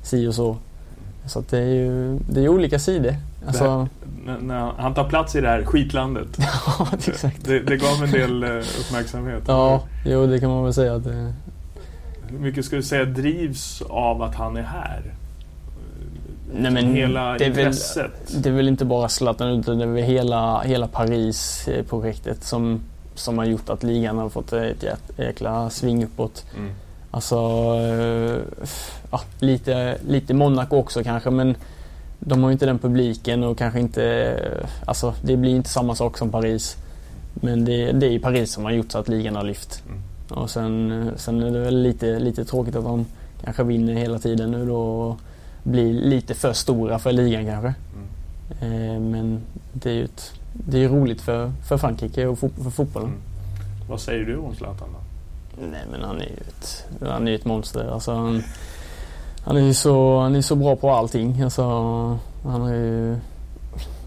[0.04, 0.58] si och så.
[1.28, 3.16] Så det är ju det är olika sidor.
[3.48, 3.88] Alltså,
[4.41, 6.28] när han tar plats i det här skitlandet.
[6.80, 7.46] ja, exakt.
[7.46, 9.44] Det, det gav en del eh, uppmärksamhet.
[9.48, 11.34] Ja, jo det kan man väl säga att det
[12.28, 15.02] Hur mycket skulle du säga drivs av att han är här?
[16.56, 18.12] Nej, men Hela det är väl- intresset.
[18.44, 22.82] Det är väl inte bara Zlatan utan det är väl hela, hela Paris-projektet som,
[23.16, 24.86] som har gjort att ligan har fått ett
[25.18, 26.46] jäkla sving uppåt.
[26.58, 26.72] Mm.
[27.12, 27.36] Alltså,
[27.76, 28.38] eh,
[29.12, 31.56] ja, lite, lite Monaco också kanske men
[32.26, 34.36] de har ju inte den publiken och kanske inte,
[34.86, 36.78] alltså det blir inte samma sak som Paris.
[37.34, 39.84] Men det, det är ju Paris som har gjort så att ligan har lyft.
[39.88, 40.02] Mm.
[40.42, 43.06] Och sen, sen är det väl lite, lite tråkigt att de
[43.44, 45.20] kanske vinner hela tiden nu då och
[45.64, 47.74] blir lite för stora för ligan kanske.
[48.62, 48.94] Mm.
[48.96, 49.40] Eh, men
[49.74, 53.10] det är ju ett, det är roligt för, för Frankrike och fo- för fotbollen.
[53.10, 53.22] Mm.
[53.90, 55.00] Vad säger du om Zlatan då?
[55.72, 57.86] Nej men han är ju ett, han är ett monster.
[57.94, 58.44] Alltså, han,
[59.44, 61.41] han är ju så, han är så bra på allting.
[61.41, 61.64] Alltså,
[62.44, 63.18] han är ju...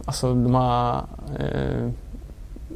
[0.05, 1.03] Alltså de här...
[1.39, 1.89] Eh,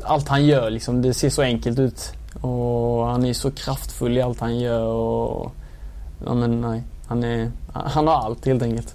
[0.02, 2.12] allt han gör liksom, det ser så enkelt ut.
[2.40, 5.52] Och han är så kraftfull i allt han gör och...
[6.26, 6.82] Ja men nej.
[7.06, 8.94] Han, är, han har allt helt enkelt.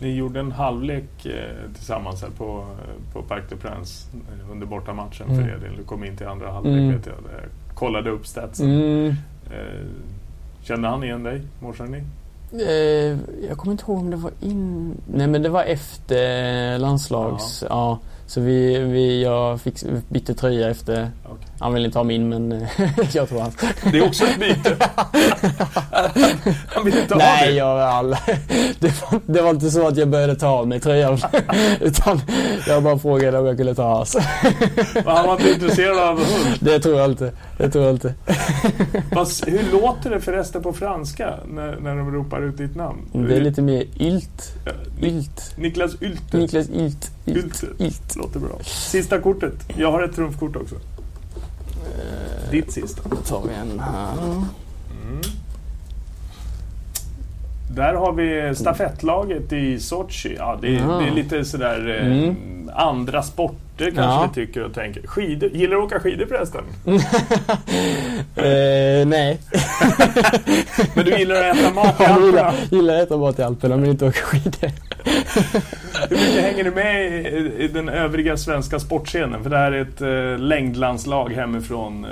[0.00, 2.64] Ni gjorde en halvlek eh, tillsammans här på,
[3.12, 4.08] på Parc des Princes
[4.52, 5.36] under bortamatchen Mm.
[5.42, 5.76] för er del.
[5.76, 6.92] Du kom in till andra halvlek Mm.
[6.96, 7.14] vet jag.
[7.16, 8.70] Jag kollade upp statsen.
[8.70, 9.08] Mm.
[9.50, 9.86] Eh,
[10.62, 11.42] kände han igen dig?
[11.60, 11.98] Morsade ni?
[11.98, 12.04] Eh,
[13.48, 14.94] jag kommer inte ihåg om det var in...
[15.06, 17.64] Nej men det var efter landslags...
[17.68, 17.98] Ja.
[18.30, 19.74] Så vi, vi, jag fick,
[20.08, 21.10] bytte tröja efter...
[21.24, 21.46] Okej.
[21.58, 22.68] Han ville inte ha min men eh,
[23.12, 23.52] jag tror han.
[23.92, 24.76] Det är också ett byte.
[26.66, 27.56] han vill inte ha Nej, dig.
[27.56, 28.06] jag
[28.78, 31.18] det, var, det var inte så att jag började ta av mig tröjan.
[31.80, 32.20] utan
[32.66, 34.16] jag bara frågade om jag kunde ta hans.
[35.04, 36.56] Han var inte intresserad av hund.
[36.60, 37.32] det tror jag inte.
[37.58, 38.14] Det tror jag inte.
[39.12, 42.98] Fast, hur låter det förresten på franska när, när de ropar ut ditt namn?
[43.12, 44.56] Det är lite mer ylt.
[45.02, 45.54] Ylt.
[45.56, 46.36] Niklas Ylte.
[46.36, 47.10] Niklas Ylt.
[47.26, 47.62] Ylt.
[47.62, 47.66] Ylte.
[47.84, 48.16] Ylt.
[48.20, 48.58] Låter bra.
[48.62, 49.54] Sista kortet.
[49.76, 50.74] Jag har ett trumfkort också.
[52.50, 53.02] Ditt sista.
[53.10, 54.14] Då tar vi en här.
[57.74, 60.34] Där har vi stafettlaget i Sochi.
[60.38, 62.70] Ja, det, är, det är lite sådär eh, Mm.
[62.74, 63.22] andra
[63.80, 64.30] sporter kanske Ja.
[64.34, 65.06] vi tycker och tänker.
[65.06, 65.50] Skidor.
[65.50, 66.64] Gillar du att åka skidor förresten?
[68.36, 69.38] Eh, nej.
[70.94, 72.52] Men du gillar att äta mat i Jag gillar, Alperna?
[72.70, 74.70] gillar att äta mat i Alperna men inte åka skidor.
[76.08, 79.42] Hur mycket hänger du med i, i den övriga svenska sportscenen?
[79.42, 82.04] För det här är ett eh, längdlandslag hemifrån.
[82.04, 82.10] Eh,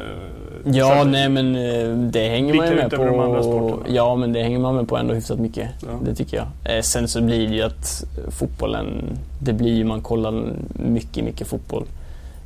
[0.73, 3.43] Ja, att- nej men eh, det hänger man ju med de andra på.
[3.43, 3.83] sporterna?
[3.97, 5.69] Ja, men det hänger man med på ändå hyfsat mycket.
[5.83, 5.89] Ja.
[6.05, 6.77] Det tycker jag.
[6.77, 10.43] Eh, Sen så blir det ju att fotbollen, det blir ju man kollar
[10.73, 11.85] mycket, mycket fotboll.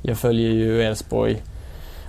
[0.03, 1.43] Jag följer ju Elfsborg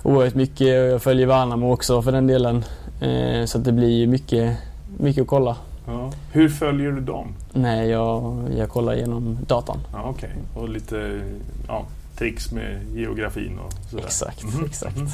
[0.03, 2.63] oerhört mycket och jag följer Värnamo också för den delen.
[3.01, 4.57] Eh, Så det blir ju mycket,
[4.97, 5.55] mycket att kolla.
[5.87, 6.11] Ja.
[6.31, 7.27] Hur följer du dem?
[7.53, 9.77] Nej, jag, jag kollar genom datan.
[9.93, 11.21] Ja, Okej, och lite
[11.67, 11.85] ja,
[12.17, 14.03] tricks med geografin och sådär.
[14.03, 14.97] Exakt, Mhm, exakt.
[14.97, 15.07] mhm.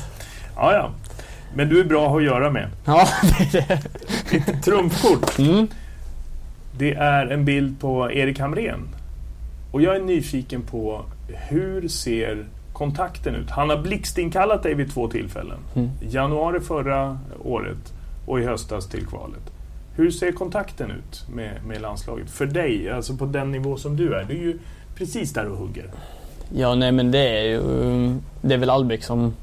[0.62, 0.91] Ja, ja.
[1.53, 2.68] Men du är bra att göra med.
[2.86, 3.82] Ja, det är det.
[4.32, 5.39] Ditt trumfkort.
[5.39, 5.68] Mm.
[6.78, 8.88] Det är en bild på Erik Hamrén.
[9.72, 13.49] Och jag är nyfiken på hur ser kontakten ut?
[13.49, 15.57] Han har blixtinkallat dig vid två tillfällen.
[15.76, 15.89] Mm.
[16.10, 17.93] Januari förra året
[18.26, 19.51] och i höstas till kvalet.
[19.95, 22.30] Hur ser kontakten ut med, med landslaget?
[22.30, 24.24] För dig, alltså på den nivå som du är.
[24.24, 24.60] Du är ju
[24.95, 25.86] precis där och hugger.
[26.55, 27.62] Ja, nej men det är ju...
[28.41, 29.34] Det är väl Albeck som,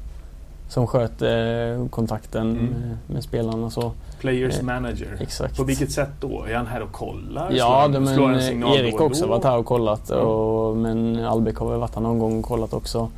[0.69, 2.73] som sköter eh, kontakten Mm.
[3.07, 3.91] med, spelarna så.
[4.19, 5.17] Players Eh, manager.
[5.21, 5.57] Exakt.
[5.57, 6.45] På vilket sätt då?
[6.49, 7.47] Är han här och kollar?
[7.47, 10.11] Slår Ja, slår men en signal Erik har också varit här och kollat.
[10.11, 10.25] Mm.
[10.25, 13.09] Och, men Albeck har väl varit här någon gång och kollat också.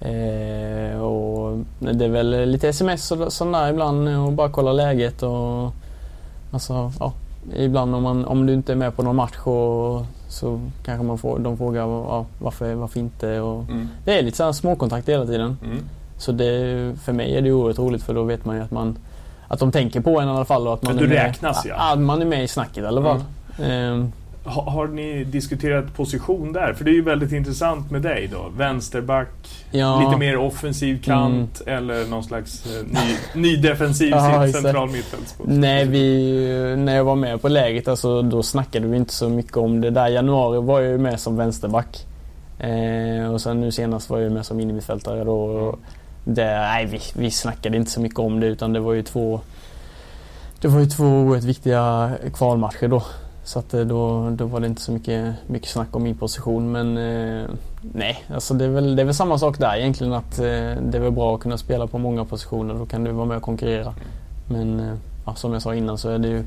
[0.00, 5.22] Eh, och det är väl lite sms och sånt där ibland och bara kolla läget.
[5.22, 5.70] Och,
[6.52, 7.12] alltså, ja,
[7.56, 11.18] ibland om, man, om du inte är med på någon match och, så kanske man
[11.18, 13.40] får, de frågar ja, varför, varför inte.
[13.40, 13.88] Och, Mm.
[14.04, 15.56] Det är lite så här småkontakt hela tiden.
[15.64, 15.78] Mm.
[16.18, 18.98] Så det, för mig är det oerhört roligt för då vet man ju att man
[19.48, 21.66] att de tänker på en i alla fall och att man du är med, räknas,
[21.68, 21.74] ja.
[21.92, 23.20] Att man är med i snacket i alla fall.
[23.62, 24.12] Ehm,
[24.44, 26.72] Ha, har ni diskuterat position där?
[26.72, 28.50] För det är ju väldigt intressant med dig då.
[28.56, 29.28] Vänsterback,
[29.70, 35.60] ja, lite mer offensiv kant eller någon slags eh, ny, ny defensiv Ja, central mittfältsposition.
[35.60, 39.56] Nej, vi, när jag var med på läget alltså, då snackade vi inte så mycket
[39.56, 39.90] om det.
[39.90, 42.06] Där januari var jag ju med som vänsterback.
[42.58, 45.40] Eh, och sen nu senast var jag med som innermittfältare då.
[45.40, 45.78] Och
[46.34, 49.40] det, nej, vi, vi snackade inte så mycket om det utan det var ju två
[50.60, 53.02] Det var ju två oerhört viktiga kvalmatcher då.
[53.44, 56.72] Så att eh, då, då var det inte så mycket, mycket snack om min position
[56.72, 57.48] men eh,
[57.80, 60.94] nej, alltså det är, väl, det är väl samma sak där egentligen att eh, det
[60.94, 62.74] är väl bra att kunna spela på många positioner.
[62.74, 63.94] Då kan du vara med och konkurrera.
[64.48, 64.94] Men eh,
[65.26, 66.44] ja, som jag sa innan så är det ju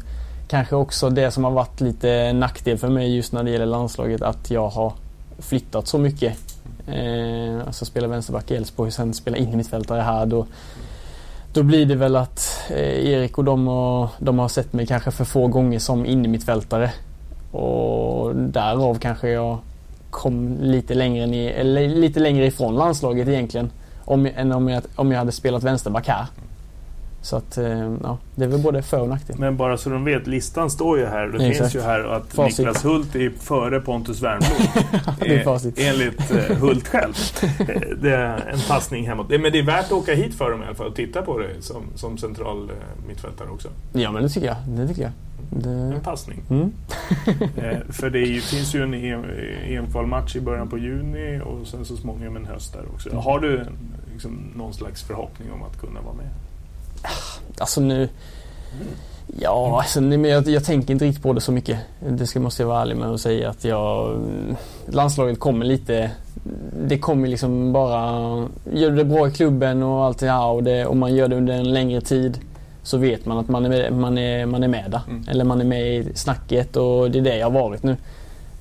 [0.48, 4.22] kanske också det som har varit lite nackdel för mig just när det gäller landslaget
[4.22, 4.94] att jag har
[5.40, 6.51] flyttat så mycket.
[6.94, 10.26] Eh, alltså spela vänsterback i Elfsborg sen spela in i mittfältare här.
[10.26, 10.46] Då,
[11.54, 15.12] då blir det väl att eh, Erik och de, har, de har sett mig kanske
[15.12, 16.92] för få gånger som in i mittfältare.
[17.52, 19.58] Och därav kanske jag
[20.10, 23.72] kom lite längre, ni, eller lite längre ifrån landslaget egentligen.
[24.06, 26.26] Om, än om jag, om jag hade spelat vänsterback här.
[27.22, 29.36] Så att, eh, ja, det är väl både för och nackdel.
[29.39, 31.28] Men bara så de vet, listan står ju här.
[31.28, 31.57] Det Exakt.
[31.57, 32.57] finns ju här att Facit.
[32.57, 34.61] Niklas Hult är före Pontus Wernbloom.
[35.19, 35.80] Det är Eh, facit.
[35.80, 37.13] Enligt eh, Hult själv.
[38.01, 39.30] Det är en passning hemåt.
[39.30, 41.38] Men det är värt att åka hit för dem i alla fall och titta på
[41.38, 42.72] det som, som central
[43.07, 43.69] mittfältare också.
[43.93, 44.57] Ja men det tycker jag.
[44.67, 45.11] Det tycker jag.
[45.49, 45.69] Det...
[45.69, 46.41] En passning.
[46.49, 46.72] Mm.
[47.89, 49.26] För det ju, finns ju en EM
[49.65, 53.15] EM-kvalmatch i början på juni och sen så småningom en höst där också.
[53.15, 53.65] Har du
[54.13, 56.30] liksom, någon slags förhoppning om att kunna vara med?
[57.58, 58.10] Alltså nu...
[59.39, 61.80] Ja, alltså, men jag, jag tänker inte riktigt på det så mycket.
[62.10, 64.20] Det ska måste jag vara ärlig med och säga att jag...
[64.86, 66.12] Landslaget kommer lite...
[66.88, 68.02] Det kommer liksom bara...
[68.74, 71.28] Gör du det bra i klubben och allt det här och, det, och man gör
[71.28, 72.39] det under en längre tid
[72.84, 75.02] så vet man att man är med, man är, man är med där.
[75.08, 75.26] Mm.
[75.30, 77.97] Eller man är med i snacket och det är det jag har varit nu.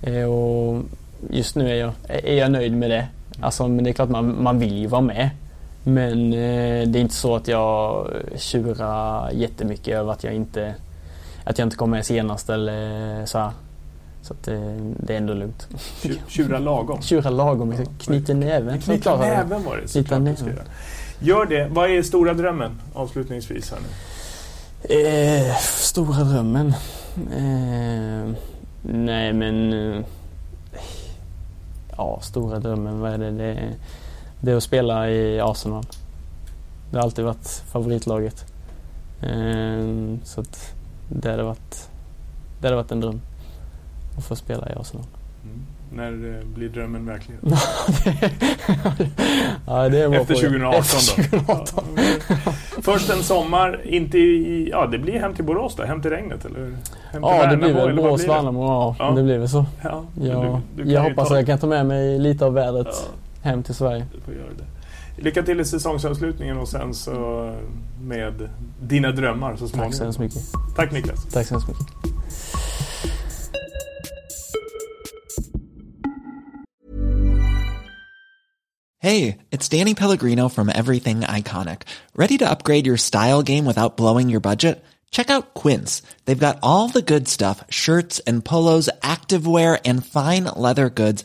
[0.02, 0.82] Eh, och
[1.30, 3.06] just nu är jag, är jag nöjd med det.
[3.40, 5.30] Alltså, men det är klart man, man vill ju vara med.
[5.84, 10.74] Men eh, det är inte så att jag tjurar jättemycket över att jag inte,
[11.44, 13.50] att jag inte kom med senast eller så här.
[14.22, 15.68] Så att det, det är ändå lugnt.
[16.28, 17.02] Tjura lagom?
[17.02, 18.80] Tjura lagom, ja, knyter näven.
[18.80, 20.58] Knyta näven var det Knyta näven.
[21.18, 21.68] Gör det.
[21.70, 23.88] Vad är stora drömmen avslutningsvis här nu?
[24.82, 26.74] Eh, stora drömmen?
[27.36, 28.34] Eh,
[28.82, 29.72] nej men...
[29.72, 30.04] Eh,
[31.96, 33.30] ja, stora drömmen, vad är det?
[33.30, 33.74] Det
[34.40, 35.84] det är att spela i Arsenal.
[36.90, 38.44] Det har alltid varit favoritlaget.
[39.22, 40.74] Eh, så att
[41.08, 41.90] det hade varit,
[42.60, 43.20] det hade varit en dröm
[44.18, 45.06] att få spela i Arsenal.
[45.44, 45.60] Mm.
[45.92, 47.42] När eh, blir drömmen verklighet?
[49.66, 51.84] ja, det är Efter 2018 Efter 2018.
[51.96, 52.02] då?
[52.28, 52.52] Ja.
[52.82, 56.44] Först en sommar, inte i, ja det blir hem till Borås då, hem till regnet
[56.44, 56.60] eller?
[56.60, 56.72] Hem
[57.12, 59.64] till ja det blir väl Borås, Värnamo, ja, ja, det blir väl så.
[59.82, 63.10] Ja, ja du, du jag hoppas att jag kan ta med mig lite av vädret.
[63.42, 64.06] Hem till Sverige.
[64.14, 64.66] Du får göra det.
[65.22, 67.56] Lycka till i säsongsavslutningen och sen så
[68.00, 68.48] med
[68.80, 69.90] dina drömmar så småningom.
[69.90, 70.42] Tack så hemskt mycket.
[70.76, 71.24] Tack Niklas.
[71.24, 71.86] Tack så hemskt mycket.
[79.02, 81.82] Hey, it's Danny Pellegrino from Everything Iconic.
[82.14, 84.84] Ready to upgrade your style game without blowing your budget?
[85.10, 86.02] Check out Quince.
[86.26, 91.24] They've got all the good stuff, shirts and polos, activewear and fine leather goods,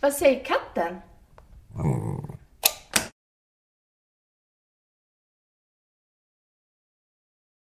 [0.00, 1.00] Vad säger katten?
[1.74, 2.37] Mm.